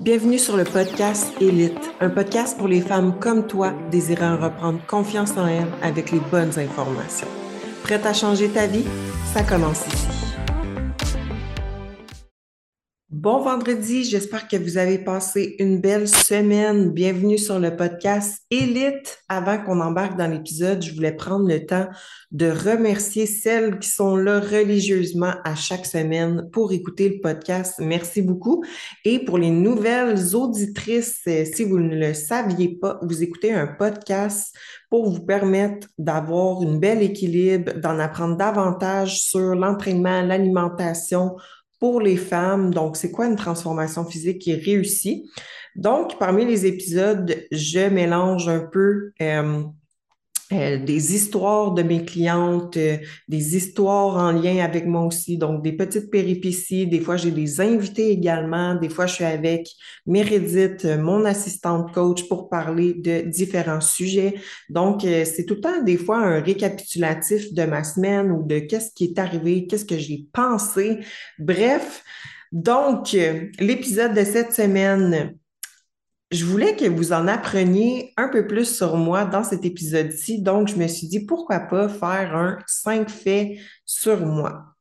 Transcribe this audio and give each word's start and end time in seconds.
Bienvenue 0.00 0.38
sur 0.38 0.56
le 0.56 0.62
podcast 0.62 1.32
Élite, 1.40 1.90
un 2.00 2.08
podcast 2.08 2.56
pour 2.56 2.68
les 2.68 2.80
femmes 2.80 3.18
comme 3.18 3.48
toi 3.48 3.72
désirant 3.90 4.36
reprendre 4.36 4.78
confiance 4.86 5.32
en 5.36 5.48
elles 5.48 5.66
avec 5.82 6.12
les 6.12 6.20
bonnes 6.20 6.56
informations. 6.56 7.26
Prête 7.82 8.06
à 8.06 8.12
changer 8.12 8.48
ta 8.48 8.68
vie? 8.68 8.84
Ça 9.34 9.42
commence 9.42 9.84
ici. 9.88 10.17
Bon 13.20 13.40
vendredi, 13.40 14.04
j'espère 14.04 14.46
que 14.46 14.56
vous 14.56 14.78
avez 14.78 14.96
passé 14.96 15.56
une 15.58 15.80
belle 15.80 16.06
semaine. 16.06 16.92
Bienvenue 16.92 17.36
sur 17.36 17.58
le 17.58 17.74
podcast 17.74 18.44
Élite. 18.48 19.18
Avant 19.28 19.58
qu'on 19.58 19.80
embarque 19.80 20.16
dans 20.16 20.30
l'épisode, 20.30 20.80
je 20.80 20.94
voulais 20.94 21.16
prendre 21.16 21.48
le 21.48 21.66
temps 21.66 21.88
de 22.30 22.48
remercier 22.48 23.26
celles 23.26 23.80
qui 23.80 23.88
sont 23.88 24.14
là 24.14 24.38
religieusement 24.38 25.32
à 25.44 25.56
chaque 25.56 25.84
semaine 25.84 26.48
pour 26.52 26.70
écouter 26.70 27.08
le 27.08 27.20
podcast. 27.20 27.80
Merci 27.80 28.22
beaucoup. 28.22 28.62
Et 29.04 29.18
pour 29.24 29.36
les 29.36 29.50
nouvelles 29.50 30.36
auditrices, 30.36 31.22
euh, 31.26 31.44
si 31.44 31.64
vous 31.64 31.80
ne 31.80 31.96
le 31.96 32.14
saviez 32.14 32.78
pas, 32.80 33.00
vous 33.02 33.24
écoutez 33.24 33.52
un 33.52 33.66
podcast 33.66 34.54
pour 34.90 35.10
vous 35.10 35.24
permettre 35.26 35.88
d'avoir 35.98 36.62
une 36.62 36.78
belle 36.78 37.02
équilibre, 37.02 37.72
d'en 37.80 37.98
apprendre 37.98 38.36
davantage 38.36 39.20
sur 39.20 39.56
l'entraînement, 39.56 40.22
l'alimentation, 40.22 41.34
pour 41.78 42.00
les 42.00 42.16
femmes. 42.16 42.72
Donc, 42.72 42.96
c'est 42.96 43.10
quoi 43.10 43.26
une 43.26 43.36
transformation 43.36 44.04
physique 44.04 44.38
qui 44.40 44.52
est 44.52 44.62
réussie? 44.62 45.30
Donc, 45.76 46.18
parmi 46.18 46.44
les 46.44 46.66
épisodes, 46.66 47.46
je 47.52 47.88
mélange 47.88 48.48
un 48.48 48.60
peu 48.60 49.12
euh, 49.20 49.62
euh, 50.50 50.78
des 50.78 51.14
histoires 51.14 51.72
de 51.72 51.82
mes 51.82 52.06
clientes, 52.06 52.78
euh, 52.78 52.96
des 53.28 53.54
histoires 53.54 54.16
en 54.16 54.32
lien 54.32 54.64
avec 54.64 54.86
moi 54.86 55.02
aussi, 55.02 55.36
donc 55.36 55.62
des 55.62 55.72
petites 55.72 56.10
péripéties. 56.10 56.86
Des 56.86 57.00
fois, 57.00 57.18
j'ai 57.18 57.30
des 57.30 57.60
invités 57.60 58.10
également. 58.10 58.74
Des 58.74 58.88
fois, 58.88 59.04
je 59.04 59.14
suis 59.16 59.24
avec 59.24 59.68
Meredith, 60.06 60.86
euh, 60.86 60.96
mon 60.96 61.26
assistante 61.26 61.92
coach, 61.92 62.26
pour 62.28 62.48
parler 62.48 62.94
de 62.94 63.28
différents 63.28 63.82
sujets. 63.82 64.36
Donc, 64.70 65.02
c'est 65.02 65.44
tout 65.44 65.56
le 65.56 65.60
temps 65.60 65.82
des 65.82 65.98
fois 65.98 66.18
un 66.18 66.40
récapitulatif 66.40 67.52
de 67.52 67.64
ma 67.64 67.84
semaine 67.84 68.30
ou 68.30 68.42
de 68.42 68.60
qu'est-ce 68.60 68.90
qui 68.92 69.04
est 69.04 69.18
arrivé, 69.18 69.66
qu'est-ce 69.66 69.84
que 69.84 69.98
j'ai 69.98 70.26
pensé. 70.32 71.00
Bref, 71.38 72.02
donc, 72.52 73.14
l'épisode 73.60 74.14
de 74.14 74.24
cette 74.24 74.54
semaine, 74.54 75.37
je 76.30 76.44
voulais 76.44 76.76
que 76.76 76.84
vous 76.84 77.12
en 77.12 77.26
appreniez 77.26 78.12
un 78.16 78.28
peu 78.28 78.46
plus 78.46 78.76
sur 78.76 78.96
moi 78.96 79.24
dans 79.24 79.44
cet 79.44 79.64
épisode-ci. 79.64 80.42
Donc, 80.42 80.68
je 80.68 80.76
me 80.76 80.86
suis 80.86 81.06
dit, 81.06 81.20
pourquoi 81.20 81.60
pas 81.60 81.88
faire 81.88 82.36
un 82.36 82.58
5 82.66 83.08
faits 83.08 83.58
sur 83.84 84.26
moi? 84.26 84.76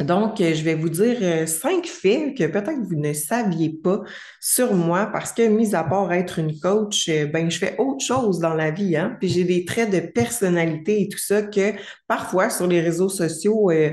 Donc, 0.00 0.38
je 0.38 0.62
vais 0.64 0.74
vous 0.74 0.88
dire 0.88 1.18
euh, 1.22 1.46
cinq 1.46 1.86
faits 1.86 2.36
que 2.36 2.44
peut-être 2.48 2.80
vous 2.82 2.96
ne 2.96 3.12
saviez 3.12 3.70
pas 3.70 4.02
sur 4.40 4.74
moi 4.74 5.06
parce 5.06 5.32
que, 5.32 5.46
mis 5.46 5.76
à 5.76 5.84
part 5.84 6.12
être 6.12 6.40
une 6.40 6.58
coach, 6.58 7.08
euh, 7.08 7.26
ben, 7.26 7.48
je 7.48 7.58
fais 7.58 7.76
autre 7.78 8.04
chose 8.04 8.40
dans 8.40 8.54
la 8.54 8.72
vie, 8.72 8.96
hein. 8.96 9.16
Puis 9.20 9.28
j'ai 9.28 9.44
des 9.44 9.64
traits 9.64 9.90
de 9.90 10.00
personnalité 10.00 11.02
et 11.02 11.08
tout 11.08 11.18
ça 11.18 11.42
que 11.42 11.74
parfois 12.08 12.50
sur 12.50 12.66
les 12.66 12.80
réseaux 12.80 13.08
sociaux, 13.08 13.70
euh, 13.70 13.92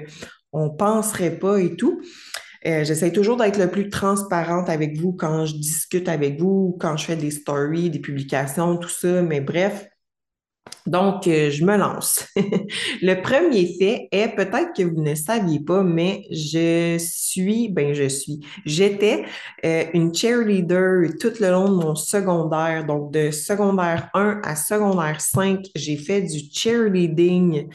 on 0.51 0.71
penserait 0.71 1.37
pas 1.37 1.59
et 1.59 1.75
tout. 1.75 2.01
Euh, 2.67 2.83
j'essaie 2.83 3.11
toujours 3.11 3.37
d'être 3.37 3.57
le 3.57 3.69
plus 3.69 3.89
transparente 3.89 4.69
avec 4.69 4.99
vous 4.99 5.13
quand 5.13 5.45
je 5.45 5.55
discute 5.55 6.07
avec 6.07 6.39
vous, 6.39 6.77
quand 6.79 6.95
je 6.95 7.05
fais 7.05 7.15
des 7.15 7.31
stories, 7.31 7.89
des 7.89 7.99
publications, 7.99 8.77
tout 8.77 8.89
ça. 8.89 9.23
Mais 9.23 9.41
bref, 9.41 9.87
donc, 10.85 11.27
euh, 11.27 11.49
je 11.49 11.65
me 11.65 11.75
lance. 11.75 12.27
le 13.01 13.15
premier 13.21 13.75
fait 13.79 14.07
est 14.11 14.35
peut-être 14.35 14.73
que 14.77 14.83
vous 14.83 15.01
ne 15.01 15.15
saviez 15.15 15.59
pas, 15.59 15.81
mais 15.81 16.23
je 16.29 16.97
suis, 16.99 17.67
ben 17.69 17.93
je 17.93 18.07
suis, 18.07 18.39
j'étais 18.65 19.25
euh, 19.65 19.85
une 19.93 20.13
cheerleader 20.13 21.17
tout 21.19 21.33
le 21.39 21.49
long 21.49 21.67
de 21.67 21.83
mon 21.83 21.95
secondaire. 21.95 22.85
Donc, 22.85 23.11
de 23.11 23.31
secondaire 23.31 24.09
1 24.13 24.41
à 24.43 24.55
secondaire 24.55 25.19
5, 25.19 25.65
j'ai 25.75 25.97
fait 25.97 26.21
du 26.21 26.39
cheerleading. 26.53 27.67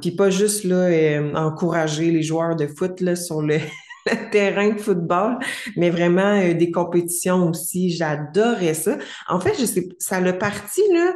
Puis 0.00 0.10
pas 0.12 0.30
juste 0.30 0.64
là, 0.64 0.90
encourager 1.34 2.10
les 2.10 2.22
joueurs 2.22 2.56
de 2.56 2.66
foot 2.66 3.00
là, 3.00 3.14
sur 3.14 3.42
le 3.42 3.58
le 4.10 4.30
terrain 4.30 4.70
de 4.70 4.80
football, 4.80 5.38
mais 5.76 5.90
vraiment 5.90 6.40
euh, 6.40 6.54
des 6.54 6.70
compétitions 6.70 7.50
aussi. 7.50 7.90
J'adorais 7.90 8.74
ça. 8.74 8.98
En 9.28 9.40
fait, 9.40 9.54
je 9.58 9.64
sais, 9.64 9.88
ça 9.98 10.20
l'a 10.20 10.32
parti 10.32 10.82
là. 10.92 11.12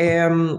Euh, 0.00 0.56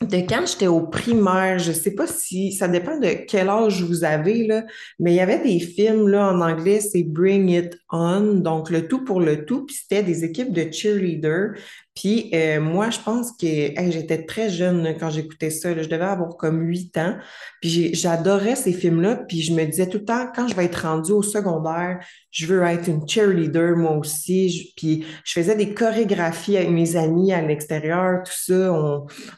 de 0.00 0.16
quand 0.16 0.46
j'étais 0.46 0.66
au 0.66 0.80
primaire, 0.80 1.58
je 1.58 1.72
sais 1.72 1.94
pas 1.94 2.06
si 2.06 2.52
ça 2.52 2.68
dépend 2.68 2.98
de 2.98 3.26
quel 3.28 3.50
âge 3.50 3.82
vous 3.82 4.02
avez 4.02 4.46
là, 4.46 4.64
mais 4.98 5.12
il 5.12 5.16
y 5.16 5.20
avait 5.20 5.42
des 5.42 5.60
films 5.60 6.08
là 6.08 6.32
en 6.32 6.40
anglais, 6.40 6.80
c'est 6.80 7.02
Bring 7.02 7.50
It 7.50 7.76
On, 7.90 8.36
donc 8.36 8.70
le 8.70 8.88
tout 8.88 9.04
pour 9.04 9.20
le 9.20 9.44
tout, 9.44 9.66
puis 9.66 9.76
c'était 9.76 10.02
des 10.02 10.24
équipes 10.24 10.54
de 10.54 10.72
cheerleaders. 10.72 11.52
Puis 11.94 12.30
euh, 12.34 12.60
moi, 12.60 12.90
je 12.90 13.00
pense 13.00 13.32
que 13.32 13.46
j'étais 13.46 14.24
très 14.24 14.48
jeune 14.48 14.96
quand 14.98 15.10
j'écoutais 15.10 15.50
ça. 15.50 15.74
je 15.74 15.88
devais 15.88 16.04
avoir 16.04 16.36
comme 16.36 16.60
huit 16.60 16.96
ans. 16.96 17.16
Puis 17.60 17.94
j'adorais 17.94 18.56
ces 18.56 18.72
films-là. 18.72 19.16
Puis 19.28 19.42
je 19.42 19.52
me 19.52 19.64
disais 19.64 19.88
tout 19.88 19.98
le 19.98 20.04
temps, 20.04 20.28
quand 20.34 20.46
je 20.46 20.54
vais 20.54 20.66
être 20.66 20.82
rendue 20.82 21.12
au 21.12 21.22
secondaire, 21.22 21.98
je 22.30 22.46
veux 22.46 22.62
être 22.62 22.88
une 22.88 23.08
cheerleader 23.08 23.76
moi 23.76 23.96
aussi. 23.96 24.72
puis 24.76 25.04
je 25.24 25.32
faisais 25.32 25.56
des 25.56 25.74
chorégraphies 25.74 26.56
avec 26.56 26.70
mes 26.70 26.96
amis 26.96 27.32
à 27.32 27.42
l'extérieur, 27.42 28.22
tout 28.24 28.32
ça. 28.32 28.72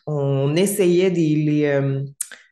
On, 0.06 0.54
essayait 0.54 1.10
les, 1.10 1.64
euh, 1.64 2.02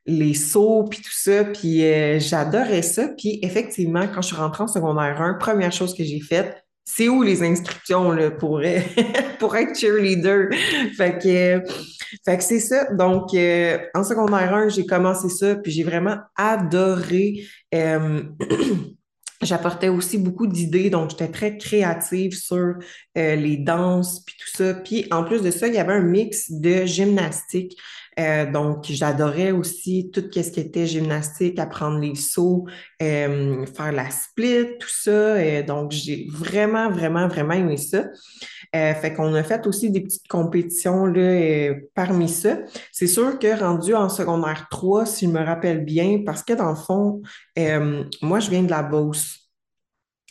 les 0.07 0.35
sauts, 0.35 0.85
puis 0.85 1.01
tout 1.01 1.13
ça. 1.13 1.45
Puis 1.45 1.85
euh, 1.85 2.19
j'adorais 2.19 2.83
ça. 2.83 3.09
Puis 3.17 3.39
effectivement, 3.43 4.07
quand 4.09 4.23
je 4.23 4.29
suis 4.29 4.37
rentrée 4.37 4.65
en 4.65 4.69
secondaire 4.69 5.21
1, 5.21 5.35
première 5.35 5.73
chose 5.73 5.95
que 5.95 6.05
j'ai 6.05 6.21
faite, 6.21 6.65
c'est 6.93 7.09
où 7.09 7.23
les 7.23 7.43
inscriptions 7.43 8.11
là, 8.11 8.31
pour, 8.31 8.61
pour 9.39 9.57
être 9.57 9.79
cheerleader? 9.79 10.49
Fait 10.97 11.19
que, 11.19 11.63
fait 12.25 12.37
que 12.37 12.43
c'est 12.43 12.61
ça. 12.61 12.93
Donc, 12.93 13.33
euh, 13.35 13.79
en 13.95 14.03
secondaire 14.03 14.55
1, 14.55 14.69
j'ai 14.71 14.87
commencé 14.87 15.29
ça, 15.29 15.55
puis 15.55 15.71
j'ai 15.71 15.85
vraiment 15.85 16.17
adoré. 16.37 17.45
Euh, 17.75 18.23
j'apportais 19.43 19.89
aussi 19.89 20.19
beaucoup 20.19 20.47
d'idées, 20.47 20.91
donc 20.91 21.11
j'étais 21.11 21.29
très 21.29 21.57
créative 21.57 22.33
sur 22.33 22.75
euh, 23.17 23.37
les 23.37 23.57
danses, 23.57 24.23
puis 24.25 24.37
tout 24.39 24.57
ça. 24.57 24.75
Puis 24.75 25.07
en 25.11 25.25
plus 25.25 25.43
de 25.43 25.51
ça, 25.51 25.67
il 25.67 25.75
y 25.75 25.79
avait 25.79 25.95
un 25.95 26.03
mix 26.03 26.51
de 26.51 26.85
gymnastique. 26.85 27.77
Euh, 28.19 28.51
donc, 28.51 28.85
j'adorais 28.89 29.51
aussi 29.51 30.11
tout 30.13 30.23
ce 30.31 30.51
qui 30.51 30.61
était 30.61 30.87
gymnastique, 30.87 31.59
apprendre 31.59 31.99
les 32.01 32.17
sauts, 32.17 32.67
euh, 33.01 33.65
faire 33.65 33.93
la 33.93 34.11
split, 34.11 34.79
tout 34.79 34.89
ça. 34.91 35.63
donc, 35.63 35.93
j'ai 35.93 36.27
vraiment, 36.31 36.91
vraiment, 36.91 37.29
vraiment 37.29 37.55
aimé 37.55 37.79
ça. 37.79 38.05
Euh, 38.77 38.95
fait 38.95 39.13
qu'on 39.15 39.35
a 39.35 39.43
fait 39.43 39.67
aussi 39.67 39.91
des 39.91 40.01
petites 40.01 40.29
compétitions 40.29 41.07
là, 41.07 41.75
parmi 41.95 42.29
ça. 42.29 42.59
C'est 42.93 43.09
sûr 43.09 43.39
que 43.39 43.59
rendu 43.59 43.95
en 43.95 44.09
secondaire 44.09 44.69
3, 44.71 45.07
si 45.07 45.27
je 45.27 45.31
me 45.31 45.45
rappelle 45.45 45.85
bien, 45.85 46.23
parce 46.25 46.43
que 46.43 46.53
dans 46.53 46.71
le 46.71 46.77
fond, 46.77 47.23
moi, 48.23 48.41
je 48.41 48.51
viens 48.51 48.63
de 48.63 48.71
la 48.71 48.83
Beauce. 48.83 49.51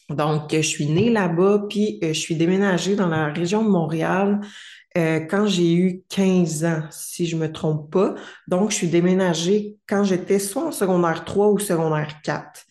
Donc, 0.09 0.51
je 0.51 0.61
suis 0.61 0.87
née 0.87 1.11
là-bas, 1.11 1.65
puis 1.69 1.99
je 2.01 2.13
suis 2.13 2.35
déménagée 2.35 2.95
dans 2.95 3.09
la 3.09 3.27
région 3.27 3.63
de 3.63 3.69
Montréal 3.69 4.39
euh, 4.97 5.19
quand 5.19 5.45
j'ai 5.45 5.73
eu 5.73 6.03
15 6.09 6.65
ans, 6.65 6.83
si 6.89 7.27
je 7.27 7.35
me 7.35 7.51
trompe 7.51 7.91
pas. 7.91 8.15
Donc, 8.47 8.71
je 8.71 8.75
suis 8.75 8.87
déménagée 8.87 9.77
quand 9.87 10.03
j'étais 10.03 10.39
soit 10.39 10.65
en 10.65 10.71
secondaire 10.71 11.25
3 11.25 11.49
ou 11.49 11.59
secondaire 11.59 12.21
4. 12.23 12.65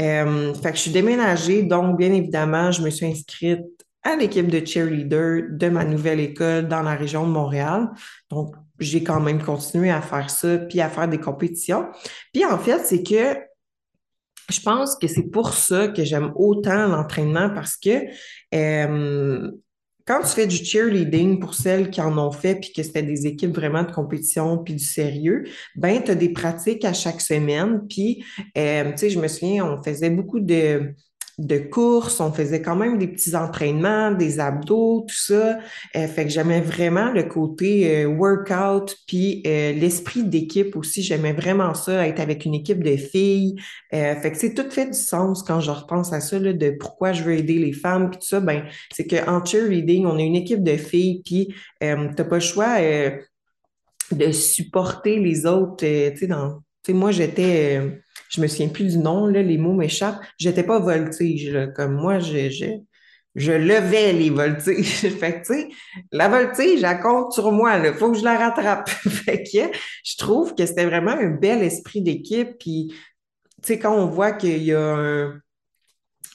Euh, 0.00 0.54
fait 0.54 0.70
que 0.72 0.76
je 0.76 0.82
suis 0.82 0.90
déménagée, 0.90 1.62
donc 1.62 1.96
bien 1.96 2.12
évidemment, 2.12 2.70
je 2.70 2.82
me 2.82 2.90
suis 2.90 3.06
inscrite 3.06 3.83
à 4.04 4.16
l'équipe 4.16 4.46
de 4.48 4.64
cheerleader 4.64 5.44
de 5.50 5.68
ma 5.68 5.84
nouvelle 5.84 6.20
école 6.20 6.68
dans 6.68 6.82
la 6.82 6.94
région 6.94 7.26
de 7.26 7.32
Montréal. 7.32 7.88
Donc, 8.30 8.54
j'ai 8.78 9.02
quand 9.02 9.20
même 9.20 9.42
continué 9.42 9.90
à 9.90 10.02
faire 10.02 10.30
ça, 10.30 10.58
puis 10.58 10.80
à 10.80 10.88
faire 10.88 11.08
des 11.08 11.18
compétitions. 11.18 11.86
Puis 12.32 12.44
en 12.44 12.58
fait, 12.58 12.80
c'est 12.84 13.02
que 13.02 13.38
je 14.50 14.60
pense 14.60 14.96
que 14.96 15.06
c'est 15.06 15.30
pour 15.30 15.54
ça 15.54 15.88
que 15.88 16.04
j'aime 16.04 16.32
autant 16.36 16.86
l'entraînement 16.86 17.48
parce 17.50 17.76
que 17.76 18.04
quand 20.06 20.20
tu 20.20 20.28
fais 20.28 20.46
du 20.46 20.56
cheerleading 20.56 21.40
pour 21.40 21.54
celles 21.54 21.88
qui 21.88 22.02
en 22.02 22.18
ont 22.18 22.30
fait, 22.30 22.56
puis 22.56 22.74
que 22.74 22.82
c'était 22.82 23.02
des 23.02 23.26
équipes 23.26 23.54
vraiment 23.54 23.84
de 23.84 23.90
compétition, 23.90 24.58
puis 24.58 24.74
du 24.74 24.84
sérieux, 24.84 25.44
ben 25.76 26.02
tu 26.02 26.10
as 26.10 26.14
des 26.14 26.28
pratiques 26.28 26.84
à 26.84 26.92
chaque 26.92 27.22
semaine. 27.22 27.86
Puis, 27.88 28.22
tu 28.54 28.60
sais, 28.96 29.08
je 29.08 29.18
me 29.18 29.28
souviens, 29.28 29.64
on 29.64 29.82
faisait 29.82 30.10
beaucoup 30.10 30.40
de, 30.40 30.94
de 31.38 31.58
courses, 31.58 32.20
on 32.20 32.32
faisait 32.32 32.62
quand 32.62 32.76
même 32.76 32.98
des 32.98 33.08
petits 33.08 33.34
entraînements, 33.34 34.12
des 34.12 34.38
abdos, 34.38 35.04
tout 35.08 35.16
ça. 35.16 35.58
Euh, 35.96 36.06
fait 36.06 36.24
que 36.24 36.30
j'aimais 36.30 36.60
vraiment 36.60 37.10
le 37.10 37.24
côté 37.24 38.04
euh, 38.04 38.06
workout, 38.06 38.96
puis 39.06 39.42
euh, 39.46 39.72
l'esprit 39.72 40.22
d'équipe 40.22 40.76
aussi. 40.76 41.02
J'aimais 41.02 41.32
vraiment 41.32 41.74
ça, 41.74 42.06
être 42.06 42.20
avec 42.20 42.44
une 42.44 42.54
équipe 42.54 42.82
de 42.82 42.96
filles. 42.96 43.56
fait 43.90 44.30
que 44.32 44.38
c'est 44.38 44.54
tout 44.54 44.70
fait 44.70 44.86
du 44.86 44.98
sens 44.98 45.42
quand 45.42 45.60
je 45.60 45.70
repense 45.70 46.12
à 46.12 46.20
ça, 46.20 46.38
là, 46.38 46.52
de 46.52 46.70
pourquoi 46.70 47.12
je 47.12 47.22
veux 47.24 47.34
aider 47.34 47.58
les 47.58 47.72
femmes, 47.72 48.10
puis 48.10 48.20
tout 48.20 48.26
ça. 48.26 48.40
Ben, 48.40 48.64
c'est 48.92 49.06
qu'en 49.06 49.44
cheerleading, 49.44 50.06
on 50.06 50.18
est 50.18 50.26
une 50.26 50.36
équipe 50.36 50.62
de 50.62 50.76
filles, 50.76 51.22
puis 51.24 51.54
t'as 51.80 52.24
pas 52.24 52.36
le 52.36 52.40
choix 52.40 52.78
de 54.12 54.32
supporter 54.32 55.18
les 55.18 55.46
autres. 55.46 55.76
tu 55.78 56.16
sais, 56.16 56.26
dans, 56.26 56.63
sais, 56.86 56.92
moi, 56.92 57.10
j'étais 57.10 57.80
je 58.34 58.40
me 58.40 58.48
souviens 58.48 58.68
plus 58.68 58.92
du 58.92 58.98
nom, 58.98 59.26
là, 59.26 59.42
les 59.42 59.58
mots 59.58 59.74
m'échappent. 59.74 60.20
J'étais 60.38 60.64
pas 60.64 60.80
voltige, 60.80 61.56
comme 61.76 61.94
moi, 61.94 62.18
je, 62.18 62.48
je 63.34 63.52
levais 63.52 64.12
les 64.12 64.30
voltiges. 64.30 65.08
fait 65.18 65.40
que, 65.40 65.46
tu 65.46 65.54
sais, 65.54 65.68
la 66.10 66.28
voltige, 66.28 66.82
elle 66.82 67.00
compte 67.00 67.32
sur 67.32 67.52
moi, 67.52 67.78
il 67.78 67.94
faut 67.94 68.10
que 68.10 68.18
je 68.18 68.24
la 68.24 68.36
rattrape. 68.36 68.88
fait 68.90 69.44
que 69.44 69.76
je 70.04 70.16
trouve 70.16 70.54
que 70.54 70.66
c'était 70.66 70.86
vraiment 70.86 71.12
un 71.12 71.30
bel 71.30 71.62
esprit 71.62 72.02
d'équipe. 72.02 72.58
Puis, 72.58 72.88
tu 72.88 72.96
sais, 73.62 73.78
quand 73.78 73.94
on 73.94 74.06
voit 74.06 74.32
qu'il 74.32 74.62
y 74.62 74.72
a 74.72 74.94
un. 74.94 75.40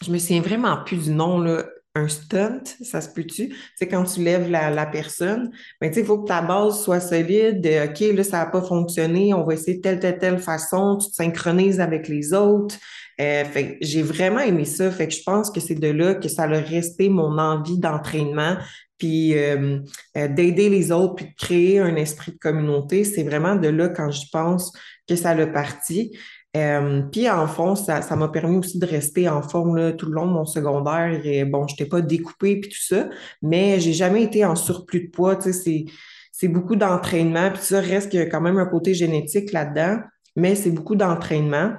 Je 0.01 0.11
me 0.11 0.17
souviens 0.17 0.41
vraiment 0.41 0.81
plus 0.85 1.03
du 1.03 1.11
nom, 1.11 1.39
là 1.39 1.65
un 1.95 2.07
stunt, 2.07 2.63
ça 2.81 3.01
se 3.01 3.09
peut-tu? 3.09 3.55
C'est 3.75 3.87
quand 3.87 4.03
tu 4.03 4.23
lèves 4.23 4.49
la, 4.49 4.85
personne, 4.85 5.51
mais 5.81 5.91
tu 5.91 5.99
il 5.99 6.05
faut 6.05 6.19
que 6.19 6.27
ta 6.27 6.41
base 6.41 6.83
soit 6.83 6.99
solide. 6.99 7.67
OK, 7.85 7.99
là, 8.15 8.23
ça 8.23 8.37
n'a 8.37 8.45
pas 8.45 8.61
fonctionné, 8.61 9.33
on 9.33 9.43
va 9.43 9.53
essayer 9.53 9.81
telle, 9.81 9.99
telle, 9.99 10.17
telle 10.17 10.39
façon, 10.39 10.97
tu 10.97 11.09
te 11.09 11.15
synchronises 11.15 11.79
avec 11.79 12.07
les 12.07 12.33
autres. 12.33 12.75
Euh, 13.19 13.43
fait 13.43 13.77
j'ai 13.81 14.01
vraiment 14.01 14.39
aimé 14.39 14.65
ça. 14.65 14.89
Fait 14.91 15.07
que 15.07 15.13
je 15.13 15.23
pense 15.23 15.51
que 15.51 15.59
c'est 15.59 15.75
de 15.75 15.89
là 15.89 16.15
que 16.15 16.29
ça 16.29 16.43
a 16.43 16.47
resté 16.47 17.09
mon 17.09 17.37
envie 17.37 17.77
d'entraînement, 17.77 18.57
puis 18.97 19.37
euh, 19.37 19.79
euh, 20.17 20.27
d'aider 20.27 20.69
les 20.69 20.91
autres, 20.91 21.15
puis 21.15 21.25
de 21.25 21.35
créer 21.37 21.79
un 21.79 21.95
esprit 21.95 22.33
de 22.33 22.37
communauté. 22.37 23.03
C'est 23.03 23.23
vraiment 23.23 23.55
de 23.55 23.67
là, 23.67 23.89
quand 23.89 24.11
je 24.11 24.25
pense, 24.31 24.71
que 25.07 25.15
ça 25.15 25.33
l'a 25.33 25.47
parti. 25.47 26.17
Euh, 26.57 27.01
puis 27.11 27.29
en 27.29 27.47
fond, 27.47 27.75
ça, 27.75 28.01
m'a 28.15 28.27
permis 28.27 28.57
aussi 28.57 28.79
de 28.79 28.85
rester 28.85 29.29
en 29.29 29.41
forme 29.41 29.95
tout 29.95 30.07
le 30.07 30.13
long 30.13 30.25
de 30.25 30.31
mon 30.31 30.45
secondaire. 30.45 31.21
Et 31.23 31.45
bon, 31.45 31.67
je 31.67 31.73
n'étais 31.73 31.85
pas 31.85 32.01
découpée 32.01 32.59
puis 32.59 32.71
tout 32.71 32.81
ça, 32.81 33.09
mais 33.41 33.79
j'ai 33.79 33.93
jamais 33.93 34.23
été 34.23 34.45
en 34.45 34.55
surplus 34.55 35.07
de 35.07 35.11
poids. 35.11 35.39
Sais, 35.39 35.85
c'est 36.31 36.47
beaucoup 36.47 36.75
d'entraînement. 36.75 37.51
Puis 37.51 37.61
ça 37.61 37.81
reste 37.81 38.13
quand 38.29 38.41
même 38.41 38.57
un 38.57 38.65
côté 38.65 38.93
génétique 38.93 39.51
là-dedans, 39.51 39.99
mais 40.35 40.55
c'est 40.55 40.71
beaucoup 40.71 40.95
d'entraînement. 40.95 41.73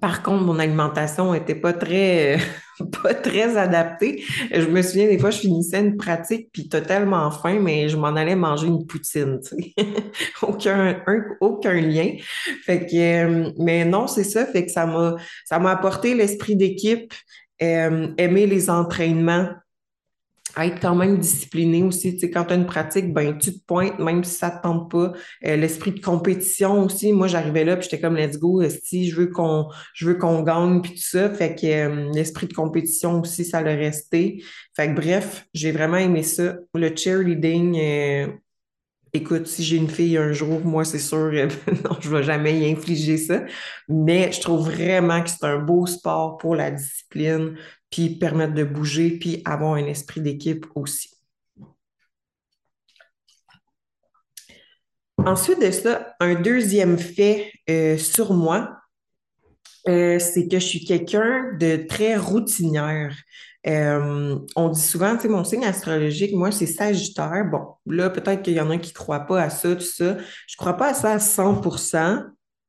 Par 0.00 0.22
contre, 0.22 0.44
mon 0.44 0.58
alimentation 0.58 1.32
n'était 1.32 1.54
pas 1.54 1.72
très, 1.72 2.38
pas 3.02 3.14
très 3.14 3.56
adaptée. 3.56 4.22
Je 4.52 4.66
me 4.66 4.82
souviens, 4.82 5.06
des 5.06 5.18
fois, 5.18 5.30
je 5.30 5.38
finissais 5.38 5.80
une 5.80 5.96
pratique, 5.96 6.50
puis 6.52 6.68
totalement 6.68 7.30
faim, 7.30 7.58
mais 7.60 7.88
je 7.88 7.96
m'en 7.96 8.08
allais 8.08 8.36
manger 8.36 8.68
une 8.68 8.86
poutine, 8.86 9.40
aucun, 10.42 11.02
aucun 11.40 11.74
lien. 11.74 12.12
Fait 12.64 12.86
que, 12.86 12.96
euh, 12.96 13.50
mais 13.58 13.84
non, 13.84 14.06
c'est 14.06 14.24
ça. 14.24 14.46
Fait 14.46 14.64
que 14.64 14.70
ça 14.70 14.86
m'a, 14.86 15.16
ça 15.44 15.58
m'a 15.58 15.70
apporté 15.72 16.14
l'esprit 16.14 16.56
d'équipe, 16.56 17.12
euh, 17.62 18.08
aimer 18.18 18.46
les 18.46 18.70
entraînements, 18.70 19.48
être 20.66 20.80
quand 20.80 20.94
même 20.94 21.18
discipliné 21.18 21.82
aussi. 21.82 22.14
Tu 22.14 22.20
sais, 22.20 22.30
quand 22.30 22.44
tu 22.44 22.52
as 22.52 22.56
une 22.56 22.66
pratique, 22.66 23.12
ben, 23.12 23.36
tu 23.38 23.52
te 23.52 23.64
pointes, 23.64 23.98
même 23.98 24.24
si 24.24 24.34
ça 24.34 24.48
ne 24.48 24.56
te 24.56 24.62
tente 24.62 24.90
pas. 24.90 25.12
Euh, 25.46 25.56
l'esprit 25.56 25.92
de 25.92 26.00
compétition 26.00 26.84
aussi. 26.84 27.12
Moi, 27.12 27.28
j'arrivais 27.28 27.64
là, 27.64 27.76
puis 27.76 27.88
j'étais 27.90 28.00
comme, 28.00 28.16
let's 28.16 28.38
go, 28.38 28.62
si 28.68 29.08
je 29.08 29.16
veux 29.16 29.28
qu'on, 29.28 29.68
je 29.94 30.06
veux 30.06 30.14
qu'on 30.14 30.42
gagne, 30.42 30.80
puis 30.82 30.92
tout 30.92 31.02
ça. 31.02 31.30
Fait 31.30 31.54
que 31.54 31.66
euh, 31.66 32.10
l'esprit 32.12 32.46
de 32.46 32.54
compétition 32.54 33.20
aussi, 33.20 33.44
ça 33.44 33.62
l'a 33.62 33.74
resté. 33.74 34.42
Fait 34.74 34.88
que 34.88 34.94
bref, 34.94 35.46
j'ai 35.54 35.72
vraiment 35.72 35.96
aimé 35.96 36.22
ça. 36.22 36.56
Le 36.74 36.94
cheerleading, 36.94 37.78
euh, 37.78 38.26
écoute, 39.18 39.46
si 39.46 39.62
j'ai 39.62 39.76
une 39.76 39.90
fille 39.90 40.16
un 40.16 40.32
jour, 40.32 40.64
moi, 40.64 40.84
c'est 40.84 40.98
sûr, 40.98 41.30
non, 41.84 41.96
je 42.00 42.08
ne 42.08 42.16
vais 42.16 42.22
jamais 42.22 42.58
y 42.58 42.70
infliger 42.70 43.16
ça. 43.16 43.44
Mais 43.88 44.32
je 44.32 44.40
trouve 44.40 44.70
vraiment 44.70 45.22
que 45.22 45.30
c'est 45.30 45.44
un 45.44 45.58
beau 45.58 45.86
sport 45.86 46.38
pour 46.38 46.56
la 46.56 46.70
discipline, 46.70 47.56
puis 47.90 48.10
permettre 48.10 48.54
de 48.54 48.64
bouger, 48.64 49.10
puis 49.18 49.42
avoir 49.44 49.74
un 49.74 49.86
esprit 49.86 50.20
d'équipe 50.20 50.66
aussi. 50.74 51.10
Ensuite 55.18 55.60
de 55.60 55.70
ça, 55.70 56.14
un 56.20 56.34
deuxième 56.34 56.96
fait 56.96 57.52
euh, 57.68 57.98
sur 57.98 58.32
moi, 58.32 58.78
euh, 59.88 60.18
c'est 60.18 60.48
que 60.48 60.58
je 60.58 60.64
suis 60.64 60.84
quelqu'un 60.84 61.52
de 61.58 61.86
très 61.88 62.16
routinière. 62.16 63.16
Euh, 63.66 64.38
on 64.56 64.68
dit 64.68 64.80
souvent, 64.80 65.16
tu 65.16 65.22
sais, 65.22 65.28
mon 65.28 65.44
signe 65.44 65.64
astrologique, 65.64 66.34
moi, 66.34 66.52
c'est 66.52 66.66
Sagittaire. 66.66 67.44
Bon, 67.50 67.74
là, 67.86 68.08
peut-être 68.10 68.42
qu'il 68.42 68.54
y 68.54 68.60
en 68.60 68.70
a 68.70 68.78
qui 68.78 68.92
ne 68.92 68.94
croient 68.94 69.26
pas 69.26 69.42
à 69.42 69.50
ça, 69.50 69.74
tout 69.74 69.82
ça. 69.82 70.16
Je 70.46 70.54
ne 70.54 70.56
crois 70.56 70.74
pas 70.74 70.88
à 70.90 70.94
ça 70.94 71.12
à 71.12 71.18
100% 71.18 72.24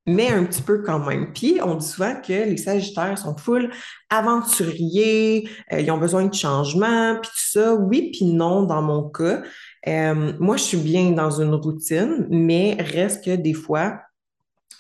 mais 0.10 0.30
un 0.30 0.44
petit 0.44 0.62
peu 0.62 0.82
quand 0.82 1.00
même. 1.00 1.32
Puis, 1.34 1.60
on 1.64 1.76
dit 1.76 1.86
souvent 1.86 2.16
que 2.16 2.34
les 2.34 2.58
Sagittaires 2.58 3.18
sont 3.18 3.36
full 3.38 3.70
aventuriers, 4.10 5.48
euh, 5.72 5.82
ils 5.82 5.92
ont 5.92 5.98
besoin 5.98 6.26
de 6.26 6.34
changement, 6.34 7.16
puis 7.22 7.30
tout 7.30 7.60
ça. 7.60 7.76
Oui, 7.76 8.12
puis 8.12 8.26
non, 8.26 8.64
dans 8.64 8.82
mon 8.82 9.10
cas. 9.10 9.42
Euh, 9.88 10.34
moi, 10.40 10.58
je 10.58 10.64
suis 10.64 10.78
bien 10.78 11.12
dans 11.12 11.42
une 11.42 11.54
routine, 11.54 12.28
mais 12.30 12.78
reste 12.80 13.24
que 13.24 13.36
des 13.36 13.54
fois, 13.54 14.00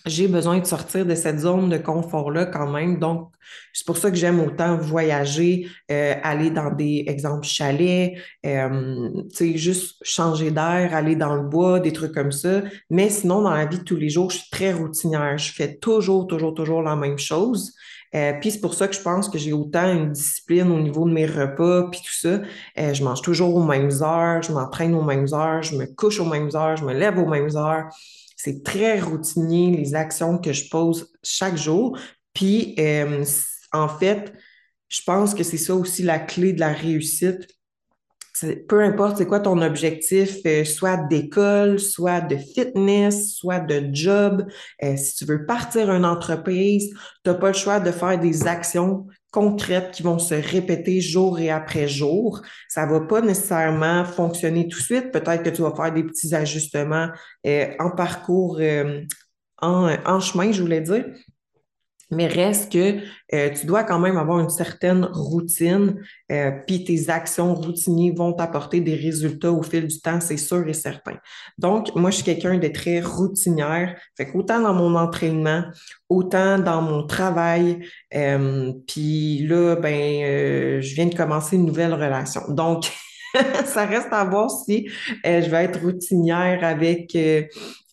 j'ai 0.05 0.27
besoin 0.27 0.59
de 0.59 0.65
sortir 0.65 1.05
de 1.05 1.15
cette 1.15 1.39
zone 1.39 1.69
de 1.69 1.77
confort-là 1.77 2.45
quand 2.45 2.69
même. 2.69 2.99
Donc, 2.99 3.31
c'est 3.73 3.85
pour 3.85 3.97
ça 3.97 4.09
que 4.09 4.17
j'aime 4.17 4.39
autant 4.39 4.77
voyager, 4.77 5.67
euh, 5.91 6.15
aller 6.23 6.49
dans 6.51 6.71
des 6.71 7.05
exemples 7.07 7.47
chalets, 7.47 8.13
euh, 8.45 9.09
tu 9.29 9.35
sais, 9.35 9.57
juste 9.57 9.97
changer 10.03 10.51
d'air, 10.51 10.93
aller 10.93 11.15
dans 11.15 11.35
le 11.35 11.43
bois, 11.43 11.79
des 11.79 11.93
trucs 11.93 12.13
comme 12.13 12.31
ça. 12.31 12.61
Mais 12.89 13.09
sinon, 13.09 13.41
dans 13.41 13.53
la 13.53 13.65
vie 13.65 13.79
de 13.79 13.83
tous 13.83 13.95
les 13.95 14.09
jours, 14.09 14.29
je 14.29 14.37
suis 14.37 14.49
très 14.49 14.73
routinière. 14.73 15.37
Je 15.37 15.51
fais 15.51 15.75
toujours, 15.77 16.27
toujours, 16.27 16.53
toujours 16.53 16.81
la 16.81 16.95
même 16.95 17.17
chose. 17.17 17.73
Euh, 18.15 18.33
puis 18.39 18.49
c'est 18.51 18.61
pour 18.61 18.73
ça 18.73 18.87
que 18.87 18.95
je 18.95 19.01
pense 19.01 19.29
que 19.29 19.37
j'ai 19.37 19.53
autant 19.53 19.91
une 19.91 20.11
discipline 20.11 20.71
au 20.71 20.79
niveau 20.79 21.07
de 21.07 21.13
mes 21.13 21.27
repas, 21.27 21.89
puis 21.91 22.01
tout 22.01 22.13
ça. 22.13 22.41
je 22.75 23.03
mange 23.03 23.21
toujours 23.21 23.55
aux 23.55 23.63
mêmes 23.63 23.91
heures, 24.01 24.41
je 24.41 24.51
m'entraîne 24.51 24.95
aux 24.95 25.03
mêmes 25.03 25.27
heures, 25.31 25.61
je 25.61 25.75
me 25.75 25.85
couche 25.85 26.19
aux 26.19 26.25
mêmes 26.25 26.49
heures, 26.55 26.75
je 26.75 26.85
me 26.85 26.93
lève 26.93 27.19
aux 27.19 27.27
mêmes 27.27 27.55
heures. 27.55 27.85
C'est 28.41 28.63
très 28.63 29.01
routinier, 29.01 29.75
les 29.75 29.95
actions 29.95 30.37
que 30.37 30.53
je 30.53 30.69
pose 30.69 31.11
chaque 31.21 31.57
jour. 31.57 31.99
Puis, 32.33 32.73
euh, 32.79 33.25
en 33.73 33.89
fait, 33.89 34.31
je 34.87 35.01
pense 35.05 35.35
que 35.35 35.43
c'est 35.43 35.57
ça 35.57 35.75
aussi 35.75 36.03
la 36.03 36.19
clé 36.19 36.53
de 36.53 36.61
la 36.61 36.71
réussite. 36.71 37.49
Peu 38.69 38.81
importe 38.81 39.17
c'est 39.17 39.25
quoi 39.25 39.41
ton 39.41 39.61
objectif, 39.61 40.37
euh, 40.45 40.63
soit 40.63 40.95
d'école, 41.09 41.79
soit 41.79 42.21
de 42.21 42.37
fitness, 42.37 43.35
soit 43.35 43.59
de 43.59 43.89
job, 43.91 44.45
euh, 44.83 44.95
si 44.95 45.15
tu 45.15 45.25
veux 45.25 45.45
partir 45.45 45.91
une 45.91 46.05
entreprise, 46.05 46.91
tu 47.25 47.29
n'as 47.29 47.33
pas 47.33 47.47
le 47.47 47.53
choix 47.53 47.81
de 47.81 47.91
faire 47.91 48.17
des 48.17 48.47
actions 48.47 49.05
concrètes 49.31 49.91
qui 49.91 50.03
vont 50.03 50.19
se 50.19 50.33
répéter 50.33 51.01
jour 51.01 51.39
et 51.39 51.49
après 51.49 51.87
jour. 51.87 52.41
Ça 52.67 52.85
va 52.85 53.01
pas 53.01 53.21
nécessairement 53.21 54.05
fonctionner 54.05 54.67
tout 54.67 54.79
de 54.79 54.83
suite. 54.83 55.11
Peut-être 55.11 55.43
que 55.43 55.49
tu 55.49 55.61
vas 55.61 55.73
faire 55.75 55.93
des 55.93 56.03
petits 56.03 56.33
ajustements 56.33 57.09
euh, 57.45 57.67
en 57.79 57.91
parcours, 57.91 58.57
euh, 58.59 59.01
en, 59.61 59.89
en 60.05 60.19
chemin, 60.19 60.51
je 60.51 60.61
voulais 60.61 60.81
dire, 60.81 61.05
mais 62.11 62.27
reste 62.27 62.71
que 62.71 62.97
euh, 63.33 63.49
tu 63.49 63.65
dois 63.65 63.83
quand 63.83 63.99
même 63.99 64.17
avoir 64.17 64.39
une 64.39 64.49
certaine 64.49 65.05
routine, 65.05 66.01
euh, 66.31 66.51
puis 66.65 66.83
tes 66.83 67.09
actions 67.09 67.53
routinières 67.53 68.15
vont 68.15 68.33
t'apporter 68.33 68.81
des 68.81 68.95
résultats 68.95 69.51
au 69.51 69.61
fil 69.61 69.87
du 69.87 69.99
temps, 69.99 70.19
c'est 70.19 70.37
sûr 70.37 70.67
et 70.67 70.73
certain. 70.73 71.17
Donc, 71.57 71.95
moi, 71.95 72.09
je 72.09 72.17
suis 72.17 72.25
quelqu'un 72.25 72.57
de 72.57 72.67
très 72.67 72.99
routinière, 73.01 73.95
fait 74.17 74.27
qu'autant 74.31 74.59
dans 74.59 74.73
mon 74.73 74.95
entraînement, 74.95 75.63
autant 76.09 76.57
dans 76.57 76.81
mon 76.81 77.05
travail, 77.05 77.85
euh, 78.15 78.73
puis 78.87 79.45
là, 79.47 79.75
ben, 79.75 80.81
je 80.81 80.95
viens 80.95 81.05
de 81.05 81.15
commencer 81.15 81.55
une 81.55 81.65
nouvelle 81.65 81.93
relation. 81.93 82.41
Donc, 82.49 82.91
ça 83.65 83.85
reste 83.85 84.11
à 84.11 84.23
voir 84.25 84.49
si 84.49 84.89
je 85.23 85.49
vais 85.49 85.65
être 85.65 85.81
routinière 85.81 86.63
avec 86.63 87.15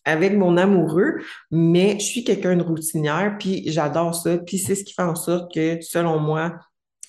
avec 0.07 0.35
mon 0.35 0.57
amoureux, 0.57 1.17
mais 1.51 1.99
je 1.99 2.05
suis 2.05 2.23
quelqu'un 2.23 2.55
de 2.55 2.63
routinière, 2.63 3.35
puis 3.37 3.63
j'adore 3.67 4.15
ça, 4.15 4.37
puis 4.37 4.57
c'est 4.57 4.73
ce 4.73 4.83
qui 4.83 4.93
fait 4.93 5.03
en 5.03 5.15
sorte 5.15 5.53
que, 5.53 5.79
selon 5.81 6.19
moi, 6.19 6.55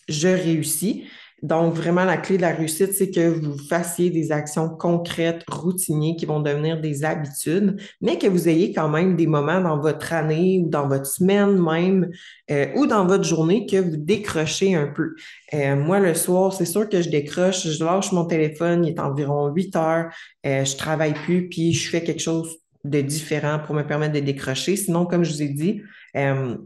je 0.09 0.29
réussis. 0.29 1.05
Donc, 1.41 1.75
vraiment, 1.75 2.05
la 2.05 2.17
clé 2.17 2.37
de 2.37 2.43
la 2.43 2.53
réussite, 2.53 2.95
c'est 2.95 3.13
que 3.13 3.29
vous 3.29 3.57
fassiez 3.57 4.11
des 4.11 4.33
actions 4.33 4.69
concrètes, 4.69 5.45
routinières, 5.49 6.17
qui 6.17 6.27
vont 6.27 6.41
devenir 6.41 6.81
des 6.81 7.05
habitudes, 7.05 7.81
mais 8.01 8.19
que 8.19 8.27
vous 8.27 8.49
ayez 8.49 8.73
quand 8.73 8.89
même 8.89 9.15
des 9.15 9.29
moments 9.29 9.61
dans 9.61 9.79
votre 9.79 10.13
année 10.13 10.61
ou 10.65 10.69
dans 10.69 10.89
votre 10.89 11.07
semaine 11.07 11.63
même 11.63 12.11
euh, 12.51 12.67
ou 12.75 12.89
dans 12.89 13.07
votre 13.07 13.23
journée 13.23 13.67
que 13.67 13.77
vous 13.77 13.97
décrochez 13.97 14.75
un 14.75 14.89
peu. 14.89 15.15
Euh, 15.55 15.77
moi, 15.77 16.01
le 16.01 16.15
soir, 16.15 16.53
c'est 16.53 16.65
sûr 16.65 16.89
que 16.89 17.01
je 17.01 17.09
décroche, 17.09 17.69
je 17.69 17.85
lâche 17.85 18.11
mon 18.11 18.25
téléphone, 18.25 18.85
il 18.85 18.91
est 18.91 19.01
environ 19.01 19.47
8 19.53 19.77
heures, 19.77 20.13
euh, 20.45 20.65
je 20.65 20.77
travaille 20.77 21.15
plus, 21.15 21.49
puis 21.49 21.73
je 21.73 21.89
fais 21.89 22.03
quelque 22.03 22.23
chose 22.23 22.59
de 22.89 23.01
différents 23.01 23.59
pour 23.59 23.75
me 23.75 23.83
permettre 23.83 24.15
de 24.15 24.21
décrocher. 24.21 24.77
Sinon, 24.77 25.07
comme 25.07 25.25
je 25.25 25.33
vous 25.33 25.43
ai 25.43 25.49
dit, 25.49 25.83
euh, 26.17 26.57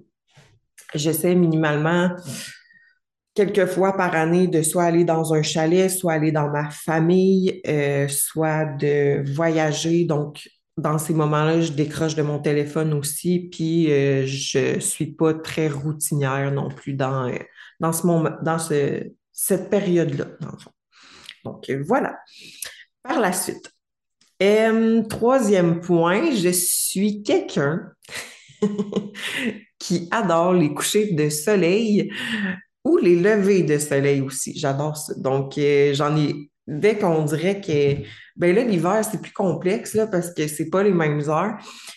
j'essaie 0.95 1.35
minimalement 1.35 2.11
quelques 3.35 3.67
fois 3.67 3.97
par 3.97 4.15
année 4.15 4.47
de 4.47 4.63
soit 4.63 4.85
aller 4.85 5.05
dans 5.05 5.35
un 5.35 5.43
chalet, 5.43 5.91
soit 5.91 6.15
aller 6.15 6.33
dans 6.33 6.51
ma 6.51 6.71
famille, 6.71 7.61
euh, 7.67 8.07
soit 8.09 8.65
de 8.65 9.23
voyager. 9.35 10.05
Donc, 10.05 10.49
dans 10.77 10.99
ces 10.99 11.15
moments-là, 11.15 11.61
je 11.61 11.73
décroche 11.73 12.15
de 12.15 12.23
mon 12.23 12.39
téléphone 12.39 12.93
aussi, 12.95 13.49
puis 13.51 13.91
euh, 13.91 14.27
je 14.27 14.79
suis 14.81 15.13
pas 15.13 15.35
très 15.35 15.69
routinière 15.69 16.53
non 16.53 16.69
plus 16.69 16.95
dans, 16.95 17.31
dans, 17.81 17.93
ce 17.93 18.07
moment, 18.07 18.31
dans 18.43 18.59
ce, 18.59 19.11
cette 19.33 19.71
période-là, 19.71 20.27
Donc, 21.45 21.71
voilà. 21.87 22.19
Par 23.03 23.19
la 23.19 23.33
suite, 23.33 23.72
troisième 25.09 25.81
point, 25.81 26.35
je 26.35 26.51
suis 26.51 27.23
quelqu'un 27.23 27.93
qui 29.79 30.09
adore 30.11 30.53
les 30.53 30.73
couchers 30.73 31.13
de 31.13 31.29
soleil. 31.29 32.11
ou 32.85 32.99
les 32.99 33.17
levées 33.17 33.63
de 33.63 33.79
soleil 33.79 34.21
aussi. 34.21 34.59
J'adore 34.59 34.97
ça. 34.97 35.15
Donc, 35.17 35.57
euh, 35.59 35.95
j'en 35.95 36.17
ai, 36.17 36.51
dès 36.67 36.99
qu'on 36.99 37.25
dirait 37.25 37.61
que, 37.61 38.03
ben 38.37 38.55
là, 38.55 38.65
l'hiver, 38.65 39.05
c'est 39.09 39.21
plus 39.21 39.33
complexe, 39.33 39.95
là, 39.95 40.07
parce 40.07 40.33
que 40.33 40.47
c'est 40.47 40.71
pas 40.71 40.83
les 40.83 40.93
mêmes 40.93 41.23
heures. 41.29 41.57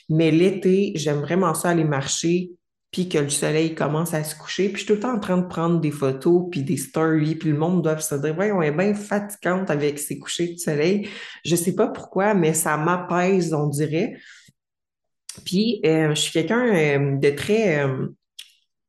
Mais 0.10 0.32
l'été, 0.32 0.92
j'aime 0.96 1.22
vraiment 1.22 1.54
ça 1.54 1.70
aller 1.70 1.84
marcher, 1.84 2.52
puis 2.96 3.10
que 3.10 3.18
le 3.18 3.30
soleil 3.30 3.76
commence 3.76 4.14
à 4.14 4.24
se 4.24 4.38
coucher. 4.38 4.70
Puis 4.70 4.76
je 4.76 4.78
suis 4.78 4.88
tout 4.88 4.94
le 4.94 5.00
temps 5.02 5.16
en 5.16 5.20
train 5.20 5.38
de 5.38 5.48
prendre 5.48 5.82
des 5.82 5.92
photos, 5.92 6.46
puis 6.50 6.64
des 6.64 6.78
stories, 6.78 7.36
puis 7.36 7.50
le 7.50 7.58
monde 7.58 7.82
doit 7.82 8.00
se 8.00 8.16
dire, 8.16 8.38
ouais, 8.38 8.54
on 8.54 8.62
est 8.62 8.72
bien 8.72 8.94
fatigante 8.94 9.70
avec 9.70 10.00
ces 10.00 10.18
couchers 10.18 10.54
de 10.54 10.58
soleil. 10.58 11.10
Je 11.44 11.58
sais 11.58 11.76
pas 11.76 11.90
pourquoi, 11.90 12.34
mais 12.34 12.54
ça 12.54 12.78
m'apaise, 12.78 13.54
on 13.54 13.68
dirait. 13.68 14.16
Puis, 15.44 15.82
euh, 15.86 16.16
je 16.16 16.22
suis 16.22 16.32
quelqu'un 16.32 16.74
euh, 16.74 17.18
de 17.18 17.30
très 17.32 17.84
euh, 17.84 18.08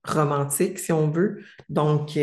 romantique, 0.05 0.79
si 0.79 0.93
on 0.93 1.11
veut. 1.11 1.43
Donc, 1.69 2.17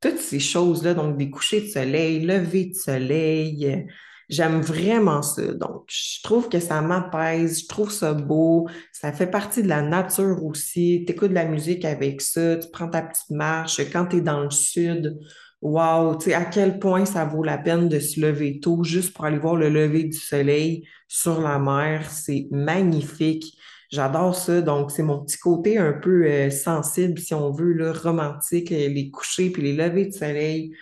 toutes 0.00 0.18
ces 0.18 0.38
choses-là, 0.38 0.94
donc 0.94 1.16
des 1.16 1.28
couchers 1.28 1.62
de 1.62 1.70
soleil, 1.70 2.20
lever 2.20 2.66
de 2.66 2.74
soleil, 2.74 3.84
j'aime 4.28 4.60
vraiment 4.60 5.22
ça. 5.22 5.54
Donc, 5.54 5.84
je 5.88 6.22
trouve 6.22 6.48
que 6.48 6.60
ça 6.60 6.80
m'apaise, 6.80 7.62
je 7.62 7.68
trouve 7.68 7.90
ça 7.90 8.14
beau, 8.14 8.68
ça 8.92 9.12
fait 9.12 9.26
partie 9.26 9.62
de 9.62 9.68
la 9.68 9.82
nature 9.82 10.44
aussi. 10.44 11.04
Tu 11.06 11.12
écoutes 11.12 11.30
de 11.30 11.34
la 11.34 11.46
musique 11.46 11.84
avec 11.84 12.20
ça, 12.20 12.56
tu 12.56 12.68
prends 12.72 12.88
ta 12.88 13.02
petite 13.02 13.30
marche. 13.30 13.80
Quand 13.92 14.06
tu 14.06 14.16
es 14.16 14.20
dans 14.20 14.40
le 14.40 14.50
sud, 14.50 15.18
Wow, 15.64 16.18
tu 16.18 16.26
sais, 16.26 16.34
à 16.34 16.44
quel 16.44 16.78
point 16.78 17.06
ça 17.06 17.24
vaut 17.24 17.42
la 17.42 17.56
peine 17.56 17.88
de 17.88 17.98
se 17.98 18.20
lever 18.20 18.60
tôt 18.60 18.84
juste 18.84 19.14
pour 19.14 19.24
aller 19.24 19.38
voir 19.38 19.56
le 19.56 19.70
lever 19.70 20.04
du 20.04 20.18
soleil 20.18 20.86
sur 21.08 21.40
la 21.40 21.58
mer. 21.58 22.10
C'est 22.10 22.48
magnifique. 22.50 23.56
J'adore 23.90 24.34
ça. 24.34 24.60
Donc, 24.60 24.90
c'est 24.90 25.02
mon 25.02 25.24
petit 25.24 25.38
côté 25.38 25.78
un 25.78 25.94
peu 25.94 26.26
euh, 26.26 26.50
sensible, 26.50 27.18
si 27.18 27.32
on 27.32 27.50
veut, 27.50 27.72
là, 27.72 27.94
romantique, 27.94 28.72
euh, 28.72 28.88
les 28.88 29.10
couchers 29.10 29.48
puis 29.48 29.62
les 29.62 29.72
levées 29.72 30.04
de 30.06 30.12
soleil. 30.12 30.74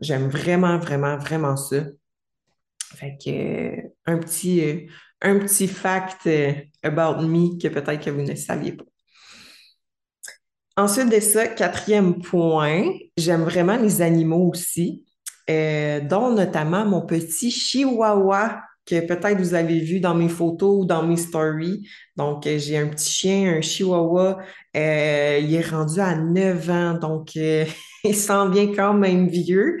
J'aime 0.00 0.28
vraiment, 0.28 0.78
vraiment, 0.78 1.18
vraiment 1.18 1.56
ça. 1.56 1.84
Fait 2.96 3.16
que, 3.22 3.30
euh, 3.30 3.88
un 4.06 4.18
petit, 4.18 4.86
un 5.20 5.38
petit 5.38 5.68
fact 5.68 6.28
about 6.82 7.22
me 7.22 7.58
que 7.58 7.68
peut-être 7.68 8.04
que 8.04 8.10
vous 8.10 8.22
ne 8.22 8.34
saviez 8.34 8.72
pas. 8.72 8.84
Ensuite 10.76 11.10
de 11.10 11.20
ça, 11.20 11.48
quatrième 11.48 12.22
point, 12.22 12.84
j'aime 13.18 13.42
vraiment 13.42 13.76
les 13.76 14.00
animaux 14.00 14.50
aussi, 14.52 15.04
euh, 15.50 16.00
dont 16.00 16.32
notamment 16.32 16.86
mon 16.86 17.02
petit 17.02 17.50
chihuahua 17.50 18.62
que 18.86 19.00
peut-être 19.00 19.38
vous 19.38 19.52
avez 19.52 19.80
vu 19.80 20.00
dans 20.00 20.14
mes 20.14 20.30
photos 20.30 20.82
ou 20.82 20.84
dans 20.86 21.02
mes 21.02 21.18
stories. 21.18 21.86
Donc, 22.16 22.46
euh, 22.46 22.58
j'ai 22.58 22.78
un 22.78 22.88
petit 22.88 23.12
chien, 23.12 23.54
un 23.58 23.60
chihuahua. 23.60 24.38
Euh, 24.74 25.40
il 25.42 25.54
est 25.54 25.68
rendu 25.68 26.00
à 26.00 26.16
9 26.16 26.70
ans, 26.70 26.94
donc 26.94 27.34
il 28.04 28.16
s'en 28.16 28.48
vient 28.48 28.72
quand 28.74 28.94
même 28.94 29.28
vieux. 29.28 29.78